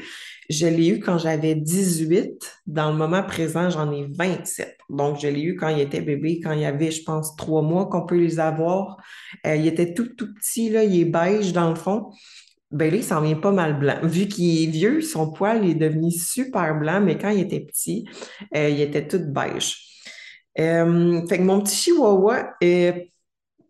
Je 0.52 0.66
l'ai 0.66 0.88
eu 0.88 1.00
quand 1.00 1.16
j'avais 1.16 1.54
18. 1.54 2.60
Dans 2.66 2.92
le 2.92 2.96
moment 2.98 3.22
présent, 3.22 3.70
j'en 3.70 3.90
ai 3.90 4.06
27. 4.06 4.76
Donc, 4.90 5.18
je 5.18 5.26
l'ai 5.26 5.40
eu 5.40 5.56
quand 5.56 5.68
il 5.68 5.80
était 5.80 6.02
bébé, 6.02 6.40
quand 6.40 6.52
il 6.52 6.60
y 6.60 6.64
avait, 6.66 6.90
je 6.90 7.02
pense, 7.02 7.34
trois 7.36 7.62
mois 7.62 7.86
qu'on 7.86 8.04
peut 8.04 8.18
les 8.18 8.38
avoir. 8.38 8.98
Euh, 9.46 9.56
il 9.56 9.66
était 9.66 9.94
tout, 9.94 10.08
tout 10.14 10.32
petit, 10.34 10.68
là, 10.68 10.84
il 10.84 11.00
est 11.00 11.04
beige 11.06 11.54
dans 11.54 11.70
le 11.70 11.74
fond. 11.74 12.10
Ben 12.70 12.90
là, 12.90 12.98
il 12.98 13.04
s'en 13.04 13.22
vient 13.22 13.36
pas 13.36 13.50
mal 13.50 13.78
blanc. 13.78 13.98
Vu 14.02 14.28
qu'il 14.28 14.62
est 14.62 14.70
vieux, 14.70 15.00
son 15.00 15.32
poil 15.32 15.66
est 15.68 15.74
devenu 15.74 16.10
super 16.10 16.78
blanc, 16.78 17.00
mais 17.00 17.16
quand 17.16 17.30
il 17.30 17.40
était 17.40 17.60
petit, 17.60 18.06
euh, 18.54 18.68
il 18.68 18.80
était 18.80 19.08
tout 19.08 19.22
beige. 19.26 19.78
Euh, 20.58 21.26
fait 21.28 21.38
que 21.38 21.42
mon 21.42 21.62
petit 21.62 21.76
chihuahua, 21.76 22.50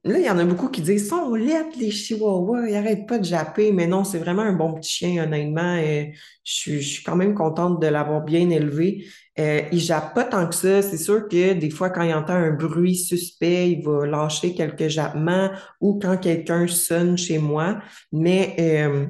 Là, 0.04 0.18
il 0.18 0.24
y 0.24 0.30
en 0.30 0.38
a 0.38 0.44
beaucoup 0.44 0.68
qui 0.68 0.80
disent 0.80 1.08
sont 1.08 1.32
lettres, 1.34 1.78
les 1.78 1.92
chihuahuas, 1.92 2.66
ils 2.66 2.72
n'arrêtent 2.72 3.06
pas 3.06 3.18
de 3.18 3.24
japper, 3.24 3.70
mais 3.70 3.86
non, 3.86 4.02
c'est 4.02 4.18
vraiment 4.18 4.42
un 4.42 4.52
bon 4.52 4.74
petit 4.74 4.90
chien, 4.90 5.22
honnêtement. 5.22 5.76
Euh, 5.78 6.06
je, 6.42 6.78
suis 6.80 7.04
quand 7.04 7.14
même 7.14 7.34
contente 7.34 7.80
de 7.80 7.86
l'avoir 7.86 8.22
bien 8.24 8.50
élevé. 8.50 9.06
Euh, 9.38 9.62
il 9.70 9.78
jappe 9.78 10.12
pas 10.12 10.24
tant 10.24 10.48
que 10.48 10.56
ça. 10.56 10.82
C'est 10.82 10.98
sûr 10.98 11.28
que 11.28 11.52
des 11.52 11.70
fois, 11.70 11.90
quand 11.90 12.02
il 12.02 12.12
entend 12.14 12.34
un 12.34 12.50
bruit 12.50 12.96
suspect, 12.96 13.70
il 13.70 13.84
va 13.84 14.04
lâcher 14.04 14.54
quelques 14.54 14.88
jappements 14.88 15.50
ou 15.80 16.00
quand 16.00 16.16
quelqu'un 16.16 16.66
sonne 16.66 17.16
chez 17.16 17.38
moi. 17.38 17.78
Mais 18.10 18.56
euh, 18.58 19.06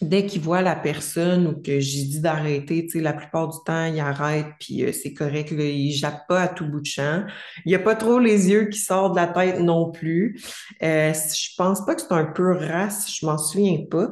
dès 0.00 0.24
qu'il 0.26 0.40
voit 0.40 0.62
la 0.62 0.76
personne 0.76 1.46
ou 1.46 1.60
que 1.60 1.78
j'ai 1.78 2.04
dit 2.04 2.20
d'arrêter, 2.20 2.86
tu 2.86 2.92
sais, 2.92 3.00
la 3.00 3.12
plupart 3.12 3.48
du 3.48 3.58
temps, 3.64 3.84
il 3.84 4.00
arrête, 4.00 4.46
puis 4.58 4.84
euh, 4.84 4.92
c'est 4.92 5.12
correct, 5.12 5.50
là, 5.50 5.64
il 5.64 5.92
jappe 5.92 6.26
pas 6.26 6.42
à 6.42 6.48
tout 6.48 6.66
bout 6.66 6.80
de 6.80 6.86
champ. 6.86 7.24
Il 7.66 7.74
a 7.74 7.78
pas 7.78 7.94
trop 7.94 8.18
les 8.18 8.48
yeux 8.50 8.66
qui 8.66 8.78
sortent 8.78 9.14
de 9.14 9.20
la 9.20 9.26
tête 9.26 9.60
non 9.60 9.90
plus. 9.90 10.40
Euh, 10.82 11.12
je 11.12 11.54
pense 11.56 11.84
pas 11.84 11.94
que 11.94 12.00
c'est 12.00 12.12
un 12.12 12.24
peu 12.24 12.52
race, 12.52 13.14
je 13.14 13.26
m'en 13.26 13.36
souviens 13.36 13.84
pas, 13.90 14.08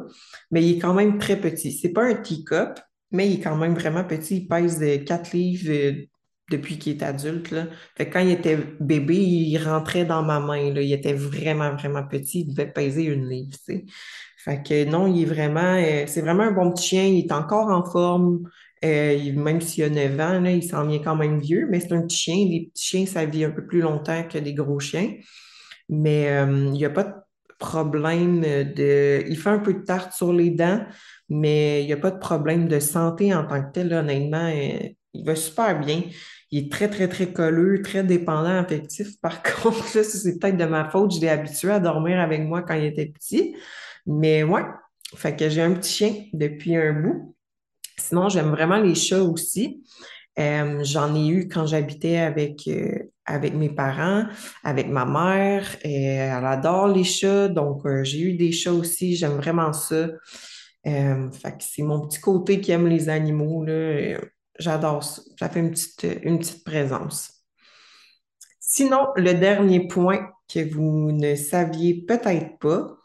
mais 0.50 0.62
il 0.62 0.76
est 0.76 0.78
quand 0.78 0.94
même 0.94 1.18
très 1.18 1.40
petit. 1.40 1.72
C'est 1.72 1.92
pas 1.92 2.04
un 2.04 2.14
teacup, 2.14 2.78
mais 3.10 3.28
il 3.28 3.40
est 3.40 3.42
quand 3.42 3.56
même 3.56 3.74
vraiment 3.74 4.04
petit. 4.04 4.38
Il 4.38 4.48
pèse 4.48 4.84
4 5.06 5.32
livres 5.32 5.70
euh, 5.70 5.92
depuis 6.50 6.78
qu'il 6.78 6.96
est 6.96 7.02
adulte. 7.02 7.54
Fait 7.96 8.08
quand 8.08 8.20
il 8.20 8.30
était 8.30 8.58
bébé, 8.80 9.16
il 9.16 9.58
rentrait 9.58 10.04
dans 10.04 10.22
ma 10.22 10.40
main. 10.40 10.58
Il 10.58 10.92
était 10.92 11.14
vraiment, 11.14 11.74
vraiment 11.74 12.06
petit. 12.06 12.40
Il 12.40 12.54
devait 12.54 12.70
peser 12.70 13.04
une 13.04 13.28
livre. 13.28 13.56
Fait 14.48 14.62
que 14.62 14.84
non, 14.84 15.06
il 15.06 15.22
est 15.22 15.24
vraiment, 15.26 15.74
euh, 15.76 16.04
c'est 16.06 16.22
vraiment 16.22 16.44
un 16.44 16.52
bon 16.52 16.72
petit 16.72 16.88
chien. 16.88 17.04
Il 17.04 17.26
est 17.26 17.32
encore 17.32 17.68
en 17.68 17.84
forme. 17.84 18.48
Euh, 18.84 19.32
même 19.34 19.60
s'il 19.60 19.84
a 19.84 19.90
9 19.90 20.20
ans, 20.20 20.40
là, 20.40 20.52
il 20.52 20.62
s'en 20.62 20.86
vient 20.86 21.00
quand 21.00 21.16
même 21.16 21.38
vieux, 21.38 21.66
mais 21.68 21.80
c'est 21.80 21.92
un 21.92 22.02
petit 22.02 22.16
chien. 22.16 22.36
Les 22.48 22.70
petits 22.72 22.84
chiens, 22.84 23.06
ça 23.06 23.26
vit 23.26 23.44
un 23.44 23.50
peu 23.50 23.66
plus 23.66 23.80
longtemps 23.80 24.22
que 24.26 24.38
des 24.38 24.54
gros 24.54 24.80
chiens. 24.80 25.12
Mais 25.90 26.30
euh, 26.30 26.46
il 26.66 26.72
n'y 26.72 26.84
a 26.86 26.90
pas 26.90 27.04
de 27.04 27.14
problème 27.58 28.40
de. 28.40 29.24
Il 29.28 29.36
fait 29.36 29.50
un 29.50 29.58
peu 29.58 29.74
de 29.74 29.84
tarte 29.84 30.12
sur 30.14 30.32
les 30.32 30.50
dents, 30.50 30.82
mais 31.28 31.82
il 31.82 31.86
n'y 31.86 31.92
a 31.92 31.98
pas 31.98 32.10
de 32.10 32.18
problème 32.18 32.68
de 32.68 32.80
santé 32.80 33.34
en 33.34 33.44
tant 33.46 33.62
que 33.62 33.72
tel. 33.72 33.92
honnêtement, 33.92 34.48
il 34.48 35.24
va 35.26 35.34
super 35.36 35.78
bien. 35.78 36.02
Il 36.50 36.66
est 36.66 36.72
très, 36.72 36.88
très, 36.88 37.08
très 37.08 37.32
colleux, 37.32 37.82
très 37.82 38.02
dépendant 38.02 38.58
affectif. 38.58 39.20
Par 39.20 39.42
contre, 39.62 39.86
c'est 39.88 40.38
peut-être 40.38 40.56
de 40.56 40.64
ma 40.64 40.88
faute. 40.88 41.14
Je 41.14 41.20
l'ai 41.20 41.28
habitué 41.28 41.70
à 41.70 41.80
dormir 41.80 42.18
avec 42.20 42.42
moi 42.42 42.62
quand 42.62 42.74
il 42.74 42.84
était 42.84 43.06
petit. 43.06 43.54
Mais 44.08 44.42
ouais, 44.42 44.64
fait 45.16 45.36
que 45.36 45.50
j'ai 45.50 45.60
un 45.60 45.74
petit 45.74 45.92
chien 45.92 46.14
depuis 46.32 46.74
un 46.74 46.94
bout. 46.94 47.36
Sinon, 47.98 48.30
j'aime 48.30 48.50
vraiment 48.50 48.78
les 48.78 48.94
chats 48.94 49.22
aussi. 49.22 49.84
Euh, 50.38 50.82
j'en 50.82 51.14
ai 51.14 51.28
eu 51.28 51.48
quand 51.48 51.66
j'habitais 51.66 52.16
avec, 52.16 52.66
euh, 52.68 53.10
avec 53.26 53.52
mes 53.54 53.68
parents, 53.68 54.24
avec 54.64 54.88
ma 54.88 55.04
mère. 55.04 55.76
Et 55.82 56.04
elle 56.04 56.46
adore 56.46 56.88
les 56.88 57.04
chats, 57.04 57.48
donc 57.48 57.84
euh, 57.84 58.02
j'ai 58.02 58.20
eu 58.20 58.32
des 58.34 58.50
chats 58.50 58.72
aussi. 58.72 59.14
J'aime 59.14 59.36
vraiment 59.36 59.74
ça. 59.74 60.08
fait 60.84 61.58
que 61.58 61.64
c'est 61.64 61.82
mon 61.82 62.06
petit 62.06 62.20
côté 62.20 62.60
qui 62.62 62.72
aime 62.72 62.86
les 62.86 63.10
animaux. 63.10 63.66
J'adore 64.58 65.04
ça. 65.04 65.22
Ça 65.38 65.50
fait 65.50 65.60
une 65.60 65.70
petite, 65.70 66.06
une 66.22 66.38
petite 66.38 66.64
présence. 66.64 67.44
Sinon, 68.58 69.08
le 69.16 69.34
dernier 69.34 69.86
point 69.86 70.30
que 70.48 70.60
vous 70.72 71.12
ne 71.12 71.34
saviez 71.34 72.06
peut-être 72.06 72.58
pas, 72.58 72.97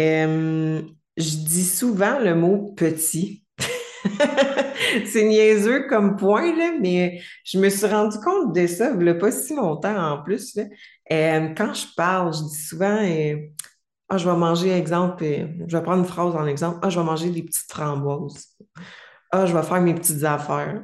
euh, 0.00 0.82
je 1.16 1.36
dis 1.36 1.64
souvent 1.64 2.18
le 2.18 2.34
mot 2.34 2.72
petit. 2.76 3.44
c'est 5.06 5.24
niaiseux 5.24 5.86
comme 5.88 6.16
point, 6.16 6.56
là, 6.56 6.72
mais 6.80 7.20
je 7.44 7.58
me 7.58 7.68
suis 7.68 7.86
rendu 7.86 8.18
compte 8.18 8.54
de 8.54 8.66
ça 8.66 8.92
il 8.98 9.18
pas 9.18 9.30
si 9.30 9.54
longtemps 9.54 9.96
en 9.96 10.22
plus. 10.22 10.56
Euh, 11.12 11.48
quand 11.56 11.74
je 11.74 11.86
parle, 11.96 12.34
je 12.34 12.42
dis 12.42 12.62
souvent 12.62 12.98
euh, 13.02 13.36
Ah, 14.08 14.18
je 14.18 14.28
vais 14.28 14.36
manger, 14.36 14.70
exemple, 14.70 15.24
je 15.66 15.76
vais 15.76 15.82
prendre 15.82 16.02
une 16.02 16.08
phrase 16.08 16.34
en 16.34 16.46
exemple. 16.46 16.78
Ah, 16.82 16.90
je 16.90 16.98
vais 16.98 17.04
manger 17.04 17.30
des 17.30 17.42
petites 17.42 17.70
framboises. 17.70 18.48
Ah, 19.30 19.46
je 19.46 19.56
vais 19.56 19.62
faire 19.62 19.80
mes 19.80 19.94
petites 19.94 20.24
affaires. 20.24 20.82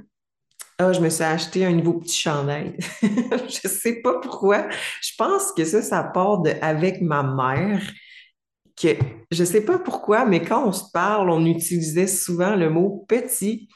Ah, 0.79 0.93
je 0.93 1.01
me 1.01 1.09
suis 1.09 1.25
acheté 1.25 1.65
un 1.65 1.73
nouveau 1.73 1.95
petit 1.95 2.17
chandail. 2.17 2.77
je 3.03 3.69
sais 3.69 4.03
pas 4.03 4.21
pourquoi. 4.21 4.69
Je 5.01 5.13
pense 5.17 5.53
que 5.53 5.65
ça, 5.65 5.81
ça 5.81 6.05
part 6.05 6.41
de 6.43 6.53
avec 6.61 7.01
ma 7.01 7.23
mère 7.23 7.81
que 8.81 8.89
je 9.31 9.45
sais 9.45 9.63
pas 9.63 9.79
pourquoi, 9.79 10.25
mais 10.25 10.43
quand 10.43 10.67
on 10.67 10.73
se 10.73 10.91
parle, 10.93 11.31
on 11.31 11.45
utilisait 11.47 12.07
souvent 12.07 12.55
le 12.57 12.71
mot 12.71 13.05
petit. 13.09 13.69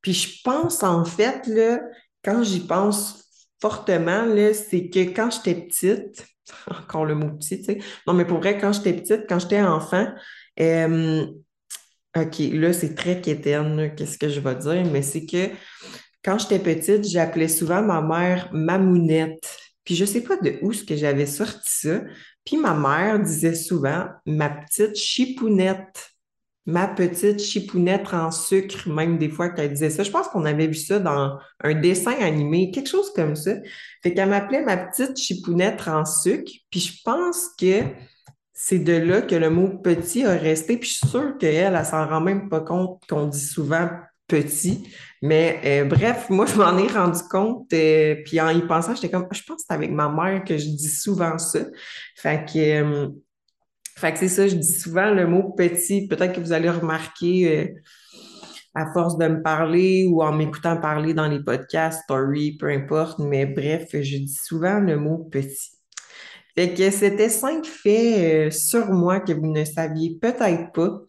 Puis 0.00 0.12
je 0.12 0.42
pense 0.42 0.82
en 0.82 1.04
fait, 1.04 1.46
là, 1.46 1.80
quand 2.24 2.42
j'y 2.42 2.60
pense 2.60 3.24
fortement, 3.60 4.26
c'est 4.52 4.90
que 4.90 5.00
quand 5.14 5.30
j'étais 5.30 5.54
petite, 5.54 6.26
encore 6.66 7.04
le 7.04 7.14
mot 7.14 7.30
petit, 7.30 7.58
tu 7.58 7.64
sais, 7.64 7.78
non, 8.06 8.14
mais 8.14 8.24
pour 8.24 8.38
vrai, 8.38 8.58
quand 8.58 8.72
j'étais 8.72 8.92
petite, 8.92 9.26
quand 9.28 9.38
j'étais 9.38 9.62
enfant, 9.62 10.08
euh, 10.60 11.26
OK, 12.16 12.38
là, 12.52 12.72
c'est 12.72 12.94
très 12.94 13.20
quétaine, 13.20 13.94
qu'est-ce 13.96 14.18
que 14.18 14.28
je 14.28 14.40
vais 14.40 14.54
dire, 14.56 14.84
mais 14.92 15.02
c'est 15.02 15.24
que 15.24 15.48
quand 16.24 16.38
j'étais 16.38 16.58
petite, 16.58 17.08
j'appelais 17.08 17.48
souvent 17.48 17.82
ma 17.82 18.02
mère 18.02 18.50
Mamounette. 18.52 19.58
Puis 19.84 19.96
je 19.96 20.04
sais 20.04 20.20
pas 20.20 20.36
de 20.36 20.58
où 20.62 20.72
ce 20.72 20.84
que 20.84 20.94
j'avais 20.94 21.26
sorti 21.26 21.60
ça, 21.64 22.02
puis 22.44 22.56
ma 22.56 22.74
mère 22.74 23.20
disait 23.20 23.54
souvent 23.54 24.06
ma 24.26 24.48
petite 24.48 24.96
chipounette, 24.96 26.10
ma 26.66 26.86
petite 26.86 27.40
chipounette 27.40 28.12
en 28.12 28.30
sucre, 28.30 28.88
même 28.88 29.18
des 29.18 29.28
fois 29.28 29.50
qu'elle 29.50 29.72
disait 29.72 29.90
ça. 29.90 30.02
Je 30.02 30.10
pense 30.10 30.28
qu'on 30.28 30.44
avait 30.44 30.66
vu 30.66 30.74
ça 30.74 30.98
dans 30.98 31.38
un 31.62 31.74
dessin 31.74 32.14
animé, 32.20 32.70
quelque 32.70 32.88
chose 32.88 33.12
comme 33.12 33.36
ça. 33.36 33.52
Fait 34.02 34.14
qu'elle 34.14 34.28
m'appelait 34.28 34.64
ma 34.64 34.76
petite 34.76 35.16
chipounette 35.16 35.86
en 35.86 36.04
sucre. 36.04 36.52
Puis 36.70 36.80
je 36.80 37.02
pense 37.04 37.48
que 37.58 37.82
c'est 38.52 38.78
de 38.78 38.92
là 38.92 39.22
que 39.22 39.34
le 39.34 39.50
mot 39.50 39.68
petit 39.78 40.24
a 40.24 40.36
resté. 40.36 40.76
Puis 40.76 40.90
je 40.90 40.94
suis 40.94 41.08
sûre 41.08 41.36
qu'elle, 41.38 41.74
elle, 41.74 41.84
s'en 41.84 42.06
rend 42.06 42.20
même 42.20 42.48
pas 42.48 42.60
compte 42.60 43.02
qu'on 43.08 43.26
dit 43.26 43.44
souvent 43.44 43.88
petit. 44.32 44.88
Mais 45.20 45.60
euh, 45.64 45.84
bref, 45.84 46.28
moi, 46.30 46.46
je 46.46 46.56
m'en 46.56 46.76
ai 46.76 46.88
rendu 46.88 47.20
compte. 47.30 47.72
Euh, 47.72 48.16
puis 48.24 48.40
en 48.40 48.48
y 48.48 48.62
pensant, 48.66 48.94
j'étais 48.94 49.10
comme, 49.10 49.28
je 49.30 49.42
pense 49.46 49.58
que 49.58 49.62
c'est 49.68 49.74
avec 49.74 49.90
ma 49.90 50.08
mère 50.08 50.42
que 50.44 50.56
je 50.58 50.64
dis 50.64 50.88
souvent 50.88 51.38
ça. 51.38 51.60
Fait 52.16 52.44
que, 52.44 52.58
euh, 52.58 53.08
fait 53.96 54.12
que 54.12 54.18
c'est 54.18 54.28
ça, 54.28 54.48
je 54.48 54.56
dis 54.56 54.72
souvent 54.72 55.10
le 55.10 55.26
mot 55.26 55.52
petit. 55.52 56.08
Peut-être 56.08 56.34
que 56.34 56.40
vous 56.40 56.52
allez 56.52 56.70
remarquer 56.70 57.72
à 58.74 58.90
force 58.92 59.18
de 59.18 59.28
me 59.28 59.42
parler 59.42 60.06
ou 60.10 60.22
en 60.22 60.32
m'écoutant 60.32 60.78
parler 60.78 61.14
dans 61.14 61.28
les 61.28 61.42
podcasts, 61.44 62.02
story, 62.04 62.56
peu 62.56 62.68
importe. 62.70 63.18
Mais 63.20 63.46
bref, 63.46 63.90
je 63.92 64.16
dis 64.16 64.38
souvent 64.42 64.80
le 64.80 64.96
mot 64.96 65.18
petit. 65.30 65.70
Fait 66.56 66.74
que 66.74 66.90
c'était 66.90 67.28
cinq 67.28 67.64
faits 67.64 68.52
sur 68.52 68.86
moi 68.92 69.20
que 69.20 69.32
vous 69.32 69.46
ne 69.46 69.64
saviez 69.64 70.18
peut-être 70.20 70.72
pas. 70.72 71.00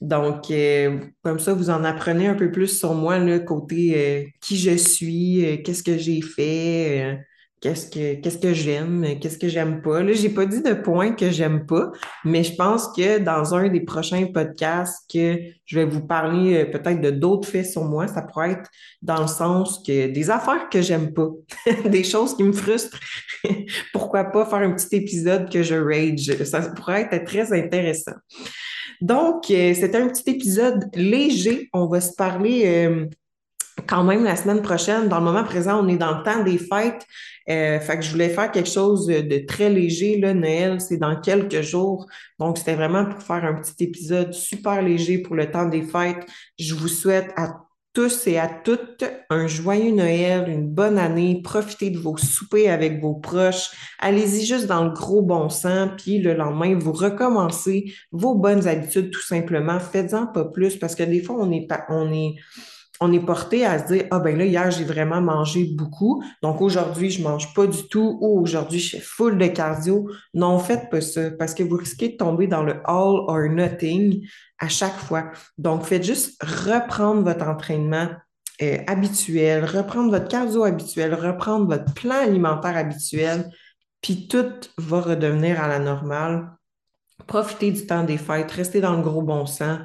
Donc, 0.00 0.50
euh, 0.50 0.98
comme 1.22 1.38
ça, 1.38 1.52
vous 1.52 1.70
en 1.70 1.84
apprenez 1.84 2.26
un 2.26 2.34
peu 2.34 2.50
plus 2.50 2.78
sur 2.78 2.94
moi, 2.94 3.18
le 3.18 3.40
côté 3.40 3.92
euh, 3.96 4.24
qui 4.40 4.56
je 4.56 4.76
suis, 4.76 5.62
qu'est-ce 5.62 5.82
que 5.82 5.98
j'ai 5.98 6.22
fait, 6.22 7.18
qu'est-ce 7.60 7.90
que 7.90 8.14
qu'est-ce 8.20 8.38
que 8.38 8.54
j'aime, 8.54 9.18
qu'est-ce 9.20 9.38
que 9.38 9.48
j'aime 9.48 9.82
pas. 9.82 10.02
Là, 10.02 10.12
j'ai 10.12 10.30
pas 10.30 10.46
dit 10.46 10.62
de 10.62 10.72
point 10.72 11.12
que 11.12 11.30
j'aime 11.30 11.66
pas, 11.66 11.92
mais 12.24 12.42
je 12.42 12.54
pense 12.54 12.88
que 12.96 13.18
dans 13.18 13.54
un 13.54 13.68
des 13.68 13.80
prochains 13.80 14.26
podcasts 14.26 15.04
que 15.12 15.38
je 15.66 15.78
vais 15.78 15.84
vous 15.84 16.06
parler 16.06 16.56
euh, 16.56 16.64
peut-être 16.64 17.00
de 17.00 17.10
d'autres 17.10 17.48
faits 17.48 17.66
sur 17.66 17.84
moi, 17.84 18.08
ça 18.08 18.22
pourrait 18.22 18.52
être 18.52 18.70
dans 19.02 19.20
le 19.20 19.28
sens 19.28 19.82
que 19.86 20.08
des 20.08 20.30
affaires 20.30 20.68
que 20.70 20.80
j'aime 20.80 21.12
pas, 21.12 21.28
des 21.84 22.04
choses 22.04 22.36
qui 22.36 22.44
me 22.44 22.52
frustrent. 22.52 22.98
Pourquoi 23.92 24.24
pas 24.24 24.46
faire 24.46 24.60
un 24.60 24.72
petit 24.72 24.96
épisode 24.96 25.50
que 25.50 25.62
je 25.62 25.74
rage? 25.74 26.44
Ça 26.44 26.62
pourrait 26.70 27.08
être 27.10 27.26
très 27.26 27.52
intéressant. 27.52 28.12
Donc, 29.00 29.50
euh, 29.50 29.74
c'est 29.74 29.94
un 29.94 30.08
petit 30.08 30.30
épisode 30.30 30.90
léger. 30.94 31.68
On 31.72 31.86
va 31.86 32.00
se 32.00 32.14
parler 32.14 32.62
euh, 32.66 33.06
quand 33.86 34.04
même 34.04 34.24
la 34.24 34.36
semaine 34.36 34.62
prochaine. 34.62 35.08
Dans 35.08 35.18
le 35.18 35.24
moment 35.24 35.44
présent, 35.44 35.84
on 35.84 35.88
est 35.88 35.96
dans 35.96 36.18
le 36.18 36.22
temps 36.22 36.42
des 36.42 36.58
fêtes. 36.58 37.06
Euh, 37.48 37.80
fait 37.80 37.96
que 37.96 38.02
je 38.04 38.10
voulais 38.10 38.28
faire 38.28 38.50
quelque 38.50 38.68
chose 38.68 39.06
de 39.06 39.46
très 39.46 39.70
léger. 39.70 40.18
Là, 40.18 40.34
Noël, 40.34 40.80
c'est 40.80 40.98
dans 40.98 41.18
quelques 41.20 41.62
jours. 41.62 42.06
Donc, 42.38 42.58
c'était 42.58 42.74
vraiment 42.74 43.06
pour 43.06 43.22
faire 43.22 43.44
un 43.44 43.54
petit 43.54 43.84
épisode 43.84 44.34
super 44.34 44.82
léger 44.82 45.18
pour 45.18 45.34
le 45.34 45.50
temps 45.50 45.66
des 45.66 45.82
fêtes. 45.82 46.26
Je 46.58 46.74
vous 46.74 46.88
souhaite 46.88 47.32
à 47.36 47.48
tous 47.92 48.26
et 48.28 48.38
à 48.38 48.48
toutes 48.48 49.04
un 49.30 49.46
joyeux 49.46 49.92
Noël, 49.92 50.48
une 50.48 50.68
bonne 50.68 50.98
année. 50.98 51.40
Profitez 51.42 51.90
de 51.90 51.98
vos 51.98 52.16
soupers 52.16 52.68
avec 52.68 53.00
vos 53.00 53.14
proches. 53.14 53.70
Allez-y 53.98 54.44
juste 54.44 54.66
dans 54.66 54.84
le 54.84 54.90
gros 54.90 55.22
bon 55.22 55.48
sens. 55.48 55.90
Puis 55.98 56.18
le 56.18 56.34
lendemain, 56.34 56.78
vous 56.78 56.92
recommencez 56.92 57.92
vos 58.12 58.34
bonnes 58.34 58.68
habitudes 58.68 59.10
tout 59.10 59.22
simplement. 59.22 59.80
Faites-en 59.80 60.26
pas 60.26 60.44
plus 60.44 60.76
parce 60.76 60.94
que 60.94 61.02
des 61.02 61.22
fois, 61.22 61.36
on 61.38 61.50
est, 61.50 61.66
pas, 61.66 61.84
on 61.88 62.12
est 62.12 62.36
on 63.00 63.12
est 63.12 63.20
porté 63.24 63.64
à 63.64 63.78
se 63.78 63.92
dire 63.92 64.04
ah 64.10 64.18
ben 64.18 64.36
là 64.36 64.44
hier 64.44 64.70
j'ai 64.70 64.84
vraiment 64.84 65.22
mangé 65.22 65.64
beaucoup. 65.74 66.22
Donc 66.42 66.60
aujourd'hui 66.60 67.10
je 67.10 67.22
mange 67.22 67.54
pas 67.54 67.66
du 67.66 67.88
tout. 67.88 68.18
Ou 68.20 68.40
aujourd'hui 68.40 68.78
je 68.78 68.96
fais 68.96 69.02
full 69.02 69.38
de 69.38 69.46
cardio. 69.46 70.10
Non 70.34 70.58
faites 70.58 70.90
pas 70.90 71.00
ça 71.00 71.30
parce 71.30 71.54
que 71.54 71.62
vous 71.62 71.76
risquez 71.76 72.10
de 72.10 72.16
tomber 72.16 72.46
dans 72.46 72.62
le 72.62 72.74
all 72.84 73.24
or 73.26 73.48
nothing 73.48 74.26
à 74.58 74.68
chaque 74.68 74.96
fois. 74.96 75.30
Donc 75.56 75.84
faites 75.84 76.04
juste 76.04 76.42
reprendre 76.42 77.22
votre 77.22 77.48
entraînement 77.48 78.08
euh, 78.62 78.76
habituel 78.86 79.64
reprendre 79.64 80.10
votre 80.10 80.28
cardio 80.28 80.64
habituel 80.64 81.14
reprendre 81.14 81.66
votre 81.66 81.94
plan 81.94 82.16
alimentaire 82.16 82.76
habituel 82.76 83.50
puis 84.02 84.28
tout 84.28 84.52
va 84.76 85.00
redevenir 85.00 85.62
à 85.62 85.68
la 85.68 85.78
normale. 85.78 86.50
Profitez 87.26 87.70
du 87.70 87.86
temps 87.86 88.04
des 88.04 88.18
fêtes 88.18 88.50
restez 88.50 88.82
dans 88.82 88.94
le 88.94 89.02
gros 89.02 89.22
bon 89.22 89.46
sens 89.46 89.78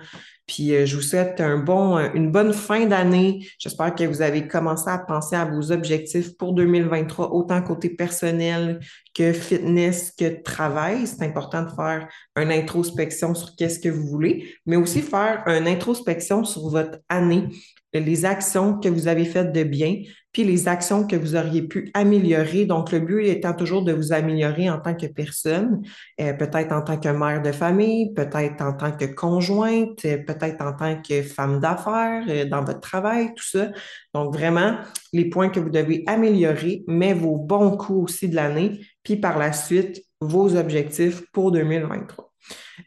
puis 0.47 0.75
euh, 0.75 0.85
je 0.85 0.95
vous 0.95 1.01
souhaite 1.01 1.41
un 1.41 1.57
bon, 1.57 1.97
euh, 1.97 2.09
une 2.13 2.31
bonne 2.31 2.53
fin 2.53 2.85
d'année. 2.85 3.47
J'espère 3.57 3.95
que 3.95 4.03
vous 4.03 4.21
avez 4.21 4.47
commencé 4.47 4.89
à 4.89 4.99
penser 4.99 5.35
à 5.35 5.45
vos 5.45 5.71
objectifs 5.71 6.37
pour 6.37 6.53
2023, 6.53 7.31
autant 7.31 7.61
côté 7.61 7.89
personnel 7.89 8.79
que 9.13 9.33
fitness, 9.33 10.11
que 10.11 10.41
travail. 10.41 11.07
C'est 11.07 11.23
important 11.23 11.63
de 11.63 11.69
faire 11.69 12.07
une 12.37 12.51
introspection 12.51 13.33
sur 13.33 13.55
qu'est-ce 13.55 13.79
que 13.79 13.89
vous 13.89 14.05
voulez, 14.05 14.53
mais 14.65 14.75
aussi 14.75 15.01
faire 15.01 15.43
une 15.47 15.67
introspection 15.67 16.43
sur 16.43 16.69
votre 16.69 16.99
année, 17.09 17.47
les 17.93 18.25
actions 18.25 18.79
que 18.79 18.89
vous 18.89 19.07
avez 19.07 19.25
faites 19.25 19.51
de 19.51 19.63
bien, 19.63 20.01
puis 20.35 20.43
les 20.43 20.67
actions 20.67 21.07
que 21.07 21.15
vous 21.15 21.37
auriez 21.37 21.61
pu 21.61 21.89
améliorer. 21.93 22.65
Donc, 22.65 22.91
le 22.91 22.99
but 22.99 23.25
étant 23.25 23.53
toujours 23.53 23.83
de 23.85 23.93
vous 23.93 24.11
améliorer 24.11 24.69
en 24.69 24.81
tant 24.81 24.93
que 24.93 25.05
personne, 25.05 25.81
euh, 26.19 26.33
peut-être 26.33 26.73
en 26.73 26.81
tant 26.81 26.99
que 26.99 27.07
mère 27.07 27.41
de 27.41 27.53
famille, 27.53 28.13
peut-être 28.13 28.61
en 28.61 28.73
tant 28.73 28.91
que 28.91 29.05
conjointe, 29.05 30.03
euh, 30.03 30.17
peut-être 30.17 30.61
en 30.61 30.73
tant 30.73 31.01
que 31.01 31.21
femme 31.21 31.61
d'affaires, 31.61 32.25
euh, 32.27 32.43
dans 32.43 32.65
votre 32.65 32.81
travail, 32.81 33.33
tout 33.33 33.45
ça. 33.45 33.69
Donc, 34.13 34.33
vraiment, 34.33 34.75
les 35.13 35.29
points 35.29 35.47
que 35.47 35.61
vous 35.61 35.69
devez 35.69 36.03
améliorer, 36.05 36.83
mais 36.85 37.13
vos 37.13 37.37
bons 37.37 37.77
coups 37.77 38.11
aussi 38.11 38.27
de 38.27 38.35
l'année, 38.35 38.81
puis 39.03 39.15
par 39.15 39.37
la 39.37 39.53
suite, 39.53 40.03
vos 40.19 40.57
objectifs 40.57 41.23
pour 41.31 41.53
2023. 41.53 42.33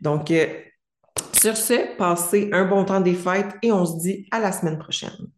Donc, 0.03 0.31
sur 1.33 1.57
ce, 1.57 1.97
passez 1.97 2.51
un 2.53 2.67
bon 2.67 2.85
temps 2.85 3.01
des 3.01 3.15
fêtes 3.15 3.55
et 3.63 3.73
on 3.73 3.87
se 3.87 3.99
dit 4.01 4.27
à 4.33 4.39
la 4.39 4.53
semaine 4.53 4.79
prochaine. 4.79 5.31